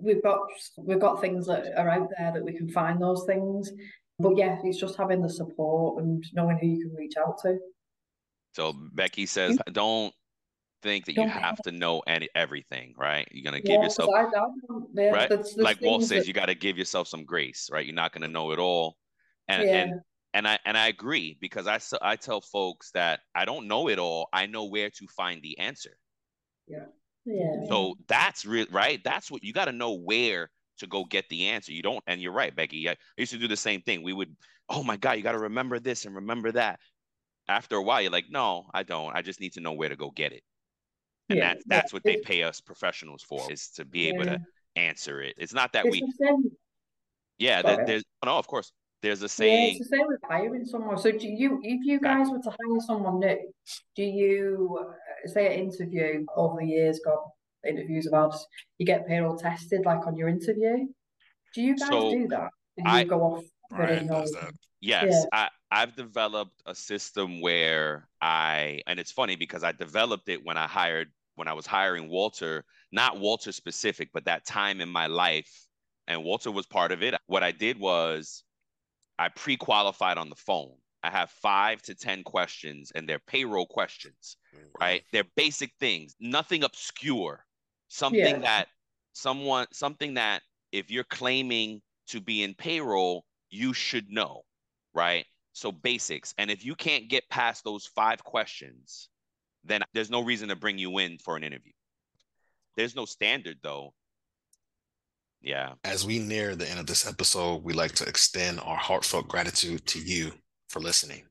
We've 0.00 0.22
got 0.22 0.38
we've 0.78 1.00
got 1.00 1.20
things 1.20 1.46
that 1.46 1.76
are 1.76 1.88
out 1.88 2.08
there 2.16 2.32
that 2.32 2.44
we 2.44 2.56
can 2.56 2.68
find 2.70 3.00
those 3.00 3.24
things, 3.26 3.70
but 4.18 4.36
yeah, 4.36 4.58
it's 4.64 4.80
just 4.80 4.96
having 4.96 5.22
the 5.22 5.28
support 5.28 6.02
and 6.02 6.24
knowing 6.32 6.58
who 6.58 6.66
you 6.66 6.86
can 6.86 6.94
reach 6.96 7.14
out 7.16 7.38
to. 7.42 7.58
So 8.54 8.72
Becky 8.94 9.26
says, 9.26 9.58
don't 9.72 10.12
think 10.82 11.06
that 11.06 11.14
you 11.14 11.26
have 11.26 11.60
to 11.62 11.72
know 11.72 12.00
any 12.06 12.28
everything, 12.34 12.94
right? 12.96 13.26
You're 13.30 13.44
gonna 13.44 13.62
Yeah, 13.64 13.82
yourself, 13.82 14.10
I, 14.14 14.22
I 14.22 14.38
yeah, 14.94 15.12
right? 15.12 15.28
there's 15.28 15.56
like 15.56 15.80
Walt 15.82 16.00
things 16.02 16.08
says, 16.08 16.20
that- 16.22 16.26
you 16.28 16.32
got 16.34 16.46
to 16.46 16.54
give 16.54 16.78
yourself 16.78 17.08
some 17.08 17.24
grace, 17.24 17.68
right? 17.72 17.84
You're 17.84 17.94
not 17.94 18.12
gonna 18.12 18.28
know 18.28 18.52
it 18.52 18.58
all, 18.58 18.96
and 19.48 19.66
Yeah. 19.66 19.74
and 19.82 20.00
and 20.34 20.48
I 20.48 20.58
and 20.64 20.76
I 20.76 20.88
agree 20.88 21.36
because 21.40 21.66
I 21.66 21.78
I 22.02 22.16
tell 22.16 22.40
folks 22.40 22.90
that 22.92 23.20
I 23.34 23.44
don't 23.44 23.68
know 23.68 23.88
it 23.88 23.98
all. 23.98 24.28
I 24.32 24.46
know 24.46 24.64
where 24.64 24.90
to 24.90 25.06
find 25.08 25.42
the 25.42 25.58
answer. 25.58 25.96
yeah. 27.24 27.66
So 27.68 27.94
that's 28.06 28.44
real, 28.44 28.66
right? 28.70 29.02
That's 29.02 29.30
what 29.30 29.42
you 29.42 29.52
got 29.52 29.66
to 29.66 29.72
know 29.72 29.92
where 29.94 30.50
to 30.78 30.86
go 30.86 31.04
get 31.04 31.28
the 31.28 31.48
answer. 31.48 31.72
You 31.72 31.82
don't, 31.82 32.02
and 32.06 32.20
you're 32.20 32.32
right, 32.32 32.54
Becky. 32.54 32.88
I 32.88 32.96
used 33.16 33.32
to 33.32 33.38
do 33.38 33.48
the 33.48 33.56
same 33.56 33.82
thing. 33.82 34.02
We 34.02 34.12
would, 34.12 34.36
oh 34.68 34.82
my 34.84 34.96
God, 34.96 35.12
you 35.12 35.22
got 35.22 35.32
to 35.32 35.38
remember 35.38 35.78
this 35.80 36.04
and 36.04 36.14
remember 36.14 36.52
that. 36.52 36.78
After 37.48 37.76
a 37.76 37.82
while, 37.82 38.02
you're 38.02 38.10
like, 38.10 38.30
no, 38.30 38.68
I 38.74 38.82
don't. 38.82 39.14
I 39.16 39.22
just 39.22 39.40
need 39.40 39.52
to 39.54 39.60
know 39.60 39.72
where 39.72 39.88
to 39.88 39.96
go 39.96 40.10
get 40.10 40.32
it. 40.32 40.42
And 41.28 41.38
Yeah, 41.38 41.48
that's 41.54 41.64
that's 41.66 41.92
what 41.92 42.04
they 42.04 42.18
pay 42.18 42.42
us 42.44 42.60
professionals 42.60 43.22
for, 43.22 43.50
is 43.50 43.68
to 43.70 43.84
be 43.84 44.08
able 44.08 44.24
Yeah. 44.26 44.36
to 44.36 44.40
answer 44.76 45.20
it. 45.22 45.34
It's 45.38 45.52
not 45.54 45.72
that 45.72 45.86
It's 45.86 45.92
we, 45.92 46.02
yeah, 47.38 47.62
Sorry. 47.62 47.84
there's 47.84 48.04
no, 48.24 48.36
of 48.38 48.46
course, 48.46 48.72
there's 49.02 49.20
a 49.22 49.24
Yeah, 49.24 49.28
saying. 49.28 49.76
it's 49.76 49.90
the 49.90 49.96
same 49.96 50.06
with 50.06 50.20
hiring 50.24 50.64
someone. 50.64 50.98
So 50.98 51.10
do 51.12 51.26
you, 51.28 51.60
if 51.62 51.84
you 51.84 52.00
guys 52.00 52.28
were 52.30 52.38
to 52.40 52.50
hire 52.50 52.80
someone 52.80 53.18
new, 53.20 53.52
do 53.94 54.02
you 54.02 54.78
uh, 54.80 55.28
say 55.28 55.46
an 55.54 55.64
interview 55.68 56.24
over 56.34 56.60
the 56.60 56.66
years, 56.66 57.00
God, 57.04 57.18
interviews 57.66 58.06
of 58.06 58.14
ours, 58.14 58.46
you 58.78 58.86
get 58.86 59.06
payroll 59.06 59.36
tested 59.36 59.84
like 59.84 60.06
on 60.06 60.16
your 60.16 60.28
interview? 60.28 60.86
Do 61.54 61.62
you 61.62 61.76
guys 61.76 61.88
So, 61.88 62.10
do 62.12 62.28
that? 62.28 62.50
You 62.78 62.84
I- 62.86 63.04
go 63.04 63.20
off? 63.22 63.44
Brian 63.70 63.88
bidding 63.94 64.08
does 64.08 64.32
or- 64.34 64.40
that. 64.42 64.52
Yes, 64.80 65.26
I, 65.32 65.48
I've 65.70 65.96
developed 65.96 66.62
a 66.66 66.74
system 66.74 67.40
where 67.40 68.08
I, 68.20 68.82
and 68.86 69.00
it's 69.00 69.10
funny 69.12 69.36
because 69.36 69.64
I 69.64 69.72
developed 69.72 70.28
it 70.28 70.44
when 70.44 70.56
I 70.56 70.66
hired, 70.66 71.12
when 71.34 71.48
I 71.48 71.52
was 71.54 71.66
hiring 71.66 72.08
Walter, 72.08 72.64
not 72.92 73.18
Walter 73.18 73.52
specific, 73.52 74.10
but 74.12 74.24
that 74.26 74.44
time 74.46 74.80
in 74.80 74.88
my 74.88 75.06
life. 75.06 75.66
And 76.06 76.22
Walter 76.24 76.52
was 76.52 76.66
part 76.66 76.92
of 76.92 77.02
it. 77.02 77.14
What 77.26 77.42
I 77.42 77.50
did 77.50 77.78
was 77.80 78.44
I 79.18 79.28
pre 79.30 79.56
qualified 79.56 80.18
on 80.18 80.30
the 80.30 80.36
phone. 80.36 80.78
I 81.02 81.10
have 81.10 81.30
five 81.30 81.82
to 81.82 81.94
10 81.94 82.24
questions, 82.24 82.92
and 82.94 83.08
they're 83.08 83.18
payroll 83.20 83.66
questions, 83.66 84.36
Mhm. 84.52 84.72
right? 84.80 85.04
They're 85.12 85.24
basic 85.36 85.72
things, 85.80 86.16
nothing 86.20 86.64
obscure, 86.64 87.46
something 87.88 88.40
Yeah. 88.40 88.42
that 88.42 88.68
someone, 89.14 89.66
something 89.72 90.14
that 90.14 90.42
if 90.72 90.90
you're 90.90 91.04
claiming 91.04 91.82
to 92.08 92.20
be 92.20 92.42
in 92.42 92.54
payroll, 92.54 93.26
you 93.50 93.72
should 93.74 94.10
know, 94.10 94.44
right? 94.94 95.26
So 95.56 95.72
basics. 95.72 96.34
And 96.36 96.50
if 96.50 96.66
you 96.66 96.74
can't 96.74 97.08
get 97.08 97.30
past 97.30 97.64
those 97.64 97.86
five 97.86 98.22
questions, 98.22 99.08
then 99.64 99.80
there's 99.94 100.10
no 100.10 100.22
reason 100.22 100.50
to 100.50 100.54
bring 100.54 100.76
you 100.76 100.98
in 100.98 101.16
for 101.16 101.34
an 101.34 101.42
interview. 101.42 101.72
There's 102.76 102.94
no 102.94 103.06
standard 103.06 103.56
though. 103.62 103.94
Yeah. 105.40 105.72
As 105.82 106.04
we 106.04 106.18
near 106.18 106.56
the 106.56 106.68
end 106.68 106.78
of 106.78 106.86
this 106.86 107.06
episode, 107.06 107.64
we'd 107.64 107.74
like 107.74 107.92
to 107.92 108.06
extend 108.06 108.60
our 108.60 108.76
heartfelt 108.76 109.28
gratitude 109.28 109.86
to 109.86 109.98
you 109.98 110.32
for 110.68 110.80
listening. 110.80 111.22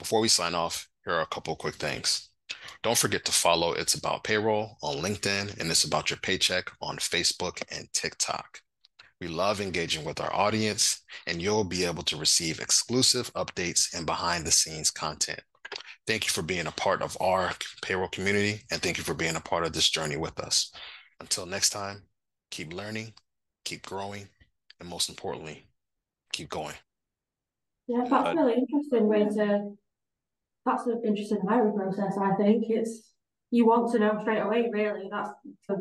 Before 0.00 0.18
we 0.18 0.26
sign 0.26 0.56
off, 0.56 0.88
here 1.04 1.14
are 1.14 1.20
a 1.20 1.26
couple 1.26 1.54
quick 1.54 1.76
things. 1.76 2.30
Don't 2.82 2.98
forget 2.98 3.24
to 3.26 3.32
follow 3.32 3.74
It's 3.74 3.94
About 3.94 4.24
Payroll 4.24 4.76
on 4.82 4.96
LinkedIn 4.96 5.60
and 5.60 5.70
It's 5.70 5.84
About 5.84 6.10
Your 6.10 6.18
Paycheck 6.18 6.72
on 6.82 6.96
Facebook 6.96 7.62
and 7.70 7.86
TikTok. 7.92 8.60
We 9.20 9.28
love 9.28 9.60
engaging 9.60 10.04
with 10.04 10.20
our 10.20 10.32
audience, 10.32 11.02
and 11.26 11.42
you'll 11.42 11.64
be 11.64 11.84
able 11.84 12.04
to 12.04 12.16
receive 12.16 12.60
exclusive 12.60 13.32
updates 13.34 13.92
and 13.94 14.06
behind 14.06 14.46
the 14.46 14.52
scenes 14.52 14.90
content. 14.90 15.40
Thank 16.06 16.26
you 16.26 16.30
for 16.30 16.42
being 16.42 16.66
a 16.66 16.72
part 16.72 17.02
of 17.02 17.16
our 17.20 17.52
payroll 17.82 18.08
community, 18.08 18.62
and 18.70 18.80
thank 18.80 18.96
you 18.96 19.04
for 19.04 19.14
being 19.14 19.36
a 19.36 19.40
part 19.40 19.64
of 19.64 19.72
this 19.72 19.90
journey 19.90 20.16
with 20.16 20.38
us. 20.38 20.72
Until 21.20 21.46
next 21.46 21.70
time, 21.70 22.04
keep 22.50 22.72
learning, 22.72 23.12
keep 23.64 23.84
growing, 23.84 24.28
and 24.78 24.88
most 24.88 25.08
importantly, 25.08 25.66
keep 26.32 26.48
going. 26.48 26.74
Yeah, 27.88 28.04
that's 28.08 28.12
Uh, 28.12 28.30
a 28.30 28.36
really 28.36 28.54
interesting 28.54 29.08
way 29.08 29.24
to. 29.24 29.76
That's 30.64 30.86
an 30.86 31.02
interesting 31.04 31.40
hiring 31.48 31.74
process. 31.74 32.16
I 32.18 32.34
think 32.36 32.66
it's 32.68 33.12
you 33.50 33.66
want 33.66 33.90
to 33.92 33.98
know 33.98 34.18
straight 34.20 34.40
away. 34.40 34.70
Really, 34.72 35.08
that's 35.10 35.30
a 35.70 35.74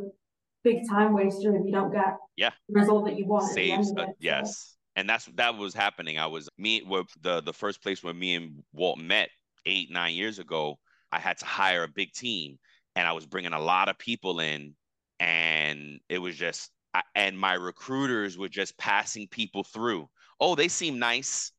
big 0.70 0.88
time 0.90 1.14
waster 1.14 1.56
if 1.56 1.66
you 1.66 1.72
don't 1.72 1.92
get 1.92 2.18
Yeah. 2.36 2.52
the 2.68 2.80
result 2.82 3.06
that 3.06 3.18
you 3.18 3.26
want. 3.26 3.50
at 3.50 3.56
the 3.56 3.72
end 3.72 3.86
Saves 3.86 3.98
uh, 3.98 4.04
it. 4.04 4.08
So, 4.10 4.14
yes. 4.20 4.76
And 4.96 5.08
that's 5.10 5.26
that 5.36 5.56
was 5.58 5.74
happening. 5.74 6.18
I 6.18 6.28
was 6.28 6.50
me 6.58 6.82
were 6.84 7.04
the 7.22 7.42
the 7.42 7.54
first 7.54 7.82
place 7.84 8.04
where 8.04 8.14
me 8.14 8.36
and 8.36 8.64
Walt 8.74 8.98
met 9.00 9.30
eight, 9.66 9.92
nine 9.92 10.14
years 10.16 10.40
ago. 10.40 10.80
I 11.12 11.20
had 11.20 11.38
to 11.38 11.46
hire 11.46 11.84
a 11.84 11.88
big 11.88 12.12
team 12.14 12.58
and 12.96 13.08
I 13.08 13.14
was 13.14 13.26
bringing 13.26 13.54
a 13.54 13.60
lot 13.74 13.90
of 13.90 13.98
people 13.98 14.40
in 14.40 14.76
and 15.20 16.00
it 16.10 16.18
was 16.20 16.36
just 16.36 16.72
I, 16.94 17.02
and 17.16 17.38
my 17.40 17.54
recruiters 17.54 18.38
were 18.38 18.50
just 18.50 18.78
passing 18.78 19.28
people 19.28 19.64
through. 19.64 20.10
Oh, 20.40 20.56
they 20.56 20.68
seem 20.68 21.00
nice. 21.00 21.52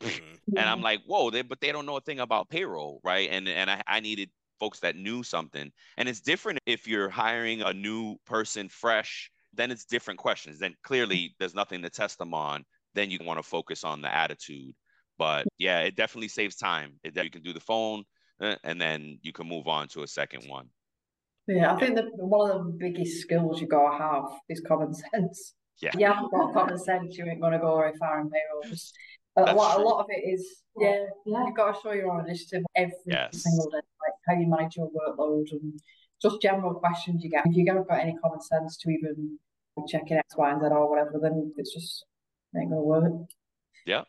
Mhm. 0.00 0.38
and. 0.56 0.68
I'm 0.68 0.80
like, 0.82 1.00
whoa, 1.06 1.30
they, 1.30 1.42
but 1.42 1.60
they 1.60 1.72
don't 1.72 1.86
know 1.86 1.96
a 1.96 2.00
thing 2.00 2.20
about 2.20 2.48
payroll, 2.48 3.00
right? 3.04 3.28
And 3.30 3.48
and 3.48 3.70
I, 3.70 3.82
I 3.86 4.00
needed 4.00 4.30
folks 4.58 4.80
that 4.80 4.96
knew 4.96 5.22
something. 5.22 5.70
And 5.96 6.08
it's 6.08 6.20
different 6.20 6.58
if 6.66 6.86
you're 6.86 7.08
hiring 7.08 7.62
a 7.62 7.72
new 7.72 8.16
person 8.26 8.68
fresh, 8.68 9.30
then 9.54 9.70
it's 9.70 9.84
different 9.84 10.18
questions. 10.18 10.58
Then 10.58 10.74
clearly 10.82 11.34
there's 11.38 11.54
nothing 11.54 11.82
to 11.82 11.90
test 11.90 12.18
them 12.18 12.34
on. 12.34 12.64
Then 12.94 13.10
you 13.10 13.18
want 13.22 13.38
to 13.38 13.42
focus 13.42 13.84
on 13.84 14.02
the 14.02 14.14
attitude. 14.14 14.74
But 15.18 15.46
yeah, 15.58 15.80
it 15.80 15.96
definitely 15.96 16.28
saves 16.28 16.56
time. 16.56 16.94
It, 17.02 17.16
you 17.16 17.30
can 17.30 17.42
do 17.42 17.52
the 17.52 17.60
phone 17.60 18.04
uh, 18.40 18.56
and 18.64 18.80
then 18.80 19.18
you 19.22 19.32
can 19.32 19.48
move 19.48 19.66
on 19.66 19.88
to 19.88 20.02
a 20.02 20.06
second 20.06 20.48
one. 20.48 20.68
Yeah, 21.46 21.74
I 21.74 21.80
think 21.80 21.96
that 21.96 22.04
one 22.12 22.50
of 22.50 22.66
the 22.66 22.72
biggest 22.72 23.22
skills 23.22 23.60
you 23.60 23.66
gotta 23.66 23.96
have 23.96 24.24
is 24.48 24.60
common 24.66 24.92
sense. 25.12 25.54
Yeah. 25.80 25.92
You 25.96 26.06
haven't 26.06 26.30
got 26.30 26.52
common 26.52 26.78
sense, 26.78 27.16
you 27.16 27.24
ain't 27.24 27.40
gonna 27.40 27.58
go 27.58 27.76
very 27.76 27.94
far 27.98 28.20
in 28.20 28.30
payroll. 28.30 28.76
Just 29.38 29.48
a 29.48 29.54
That's 29.54 29.58
lot, 29.58 29.80
a 29.80 29.82
lot 29.82 30.00
of 30.00 30.06
it 30.10 30.28
is, 30.28 30.62
yeah, 30.78 31.04
yeah. 31.26 31.44
you've 31.46 31.54
got 31.56 31.74
to 31.74 31.80
show 31.80 31.92
your 31.92 32.10
own 32.10 32.24
initiative 32.26 32.64
every 32.74 32.92
Yes. 33.06 33.42
single 33.42 33.70
day, 33.70 33.76
like 33.76 34.14
how 34.26 34.34
you 34.34 34.46
manage 34.48 34.76
your 34.76 34.90
workload 34.90 35.50
and 35.52 35.80
just 36.20 36.42
general 36.42 36.74
questions 36.74 37.22
you 37.22 37.30
get. 37.30 37.46
If 37.46 37.56
you 37.56 37.64
haven't 37.68 37.88
got 37.88 38.00
any 38.00 38.16
common 38.22 38.40
sense 38.40 38.76
to 38.78 38.90
even 38.90 39.38
checking 39.86 40.16
X, 40.16 40.36
Y, 40.36 40.50
and 40.50 40.60
Z 40.60 40.66
or 40.66 40.90
whatever, 40.90 41.18
then 41.22 41.52
it's 41.56 41.72
just 41.72 42.04
ain't 42.56 42.70
gonna 42.70 42.82
work. 42.82 43.12
Yeah. 43.86 44.04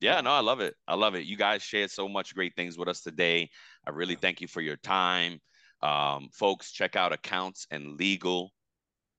Yeah, 0.00 0.20
no, 0.20 0.32
I 0.32 0.40
love 0.40 0.60
it. 0.60 0.74
I 0.88 0.96
love 0.96 1.14
it. 1.14 1.26
You 1.26 1.36
guys 1.36 1.62
shared 1.62 1.90
so 1.92 2.08
much 2.08 2.34
great 2.34 2.56
things 2.56 2.76
with 2.76 2.88
us 2.88 3.02
today. 3.02 3.48
I 3.86 3.90
really 3.90 4.16
thank 4.16 4.40
you 4.40 4.48
for 4.48 4.60
your 4.60 4.76
time. 4.76 5.40
Um, 5.80 6.28
folks, 6.32 6.72
check 6.72 6.96
out 6.96 7.12
accounts 7.12 7.68
and 7.70 7.96
legal 7.96 8.52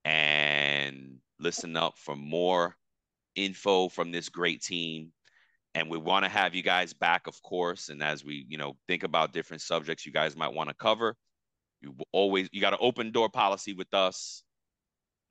and 0.04 1.20
listen 1.40 1.78
up 1.78 1.98
for 1.98 2.18
more 2.18 2.76
info 3.36 3.88
from 3.88 4.12
this 4.12 4.28
great 4.28 4.62
team. 4.62 5.14
And 5.76 5.90
we 5.90 5.98
want 5.98 6.24
to 6.24 6.30
have 6.30 6.54
you 6.54 6.62
guys 6.62 6.94
back, 6.94 7.28
of 7.28 7.42
course. 7.42 7.90
And 7.90 8.04
as 8.04 8.24
we, 8.24 8.46
you 8.48 8.58
know, 8.58 8.78
think 8.88 9.04
about 9.04 9.34
different 9.34 9.62
subjects 9.62 10.06
you 10.06 10.12
guys 10.12 10.36
might 10.36 10.54
want 10.54 10.70
to 10.70 10.76
cover, 10.76 11.16
you 11.82 11.96
always 12.12 12.48
you 12.52 12.62
got 12.62 12.74
an 12.74 12.80
open 12.82 13.12
door 13.12 13.30
policy 13.30 13.74
with 13.74 13.94
us. 13.94 14.44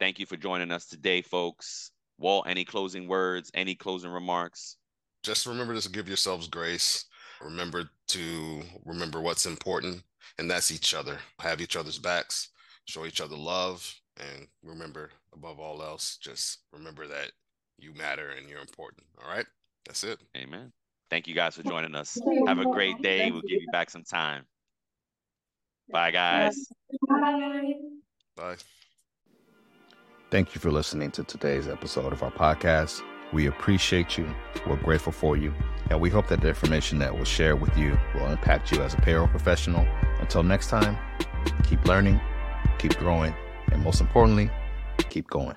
Thank 0.01 0.19
you 0.19 0.27
for 0.27 0.37
joining 0.37 0.73
us 0.73 0.87
today, 0.87 1.23
folks. 1.23 1.93
Walt, 2.19 2.47
any 2.49 2.65
closing 2.65 3.07
words, 3.09 3.51
any 3.55 3.75
closing 3.75 4.11
remarks? 4.11 4.77
just 5.23 5.47
remember 5.47 5.79
to 5.79 5.89
give 5.89 6.09
yourselves 6.09 6.49
grace. 6.49 7.05
Remember 7.41 7.89
to 8.09 8.63
remember 8.85 9.21
what's 9.21 9.47
important, 9.47 10.03
and 10.39 10.51
that's 10.51 10.71
each 10.71 10.95
other. 10.95 11.19
Have 11.41 11.61
each 11.61 11.77
other's 11.77 11.99
backs, 11.99 12.49
show 12.85 13.07
each 13.07 13.21
other 13.21 13.37
love, 13.37 13.95
and 14.17 14.47
remember, 14.63 15.11
above 15.33 15.59
all 15.59 15.83
else, 15.83 16.19
just 16.21 16.59
remember 16.73 17.07
that 17.09 17.33
you 17.79 17.95
matter 17.95 18.31
and 18.31 18.49
you're 18.49 18.61
important. 18.61 19.05
All 19.23 19.29
right. 19.29 19.47
That's 19.87 20.05
it. 20.05 20.21
Amen. 20.37 20.73
Thank 21.11 21.29
you 21.29 21.35
guys 21.35 21.57
for 21.57 21.63
joining 21.63 21.95
us. 21.95 22.19
Have 22.47 22.59
a 22.59 22.65
great 22.65 23.03
day. 23.03 23.31
We'll 23.31 23.43
give 23.43 23.61
you 23.61 23.69
back 23.73 23.91
some 23.91 24.05
time. 24.05 24.45
Bye, 25.91 26.11
guys. 26.11 26.57
Bye. 27.09 27.75
Bye. 28.37 28.57
Thank 30.31 30.55
you 30.55 30.61
for 30.61 30.71
listening 30.71 31.11
to 31.11 31.25
today's 31.25 31.69
episode 31.69 32.15
of 32.15 32.23
our 32.23 32.31
podcast. 32.31 33.03
We 33.35 33.47
appreciate 33.47 34.17
you. 34.17 34.27
We're 34.67 34.77
grateful 34.77 35.13
for 35.13 35.37
you. 35.37 35.53
And 35.91 36.01
we 36.01 36.09
hope 36.09 36.29
that 36.29 36.41
the 36.41 36.49
information 36.49 36.99
that 37.01 37.15
we'll 37.15 37.25
share 37.25 37.57
with 37.57 37.77
you 37.77 37.99
will 38.15 38.29
impact 38.29 38.73
you 38.73 38.81
as 38.83 38.95
a 38.95 38.99
payroll 38.99 39.29
professional. 39.29 39.87
Until 40.21 40.43
next 40.43 40.69
time, 40.69 40.97
keep 41.65 41.85
learning, 41.85 42.21
keep 42.79 42.97
growing, 42.97 43.35
and 43.71 43.83
most 43.83 44.01
importantly, 44.01 44.51
keep 45.11 45.29
going. 45.29 45.57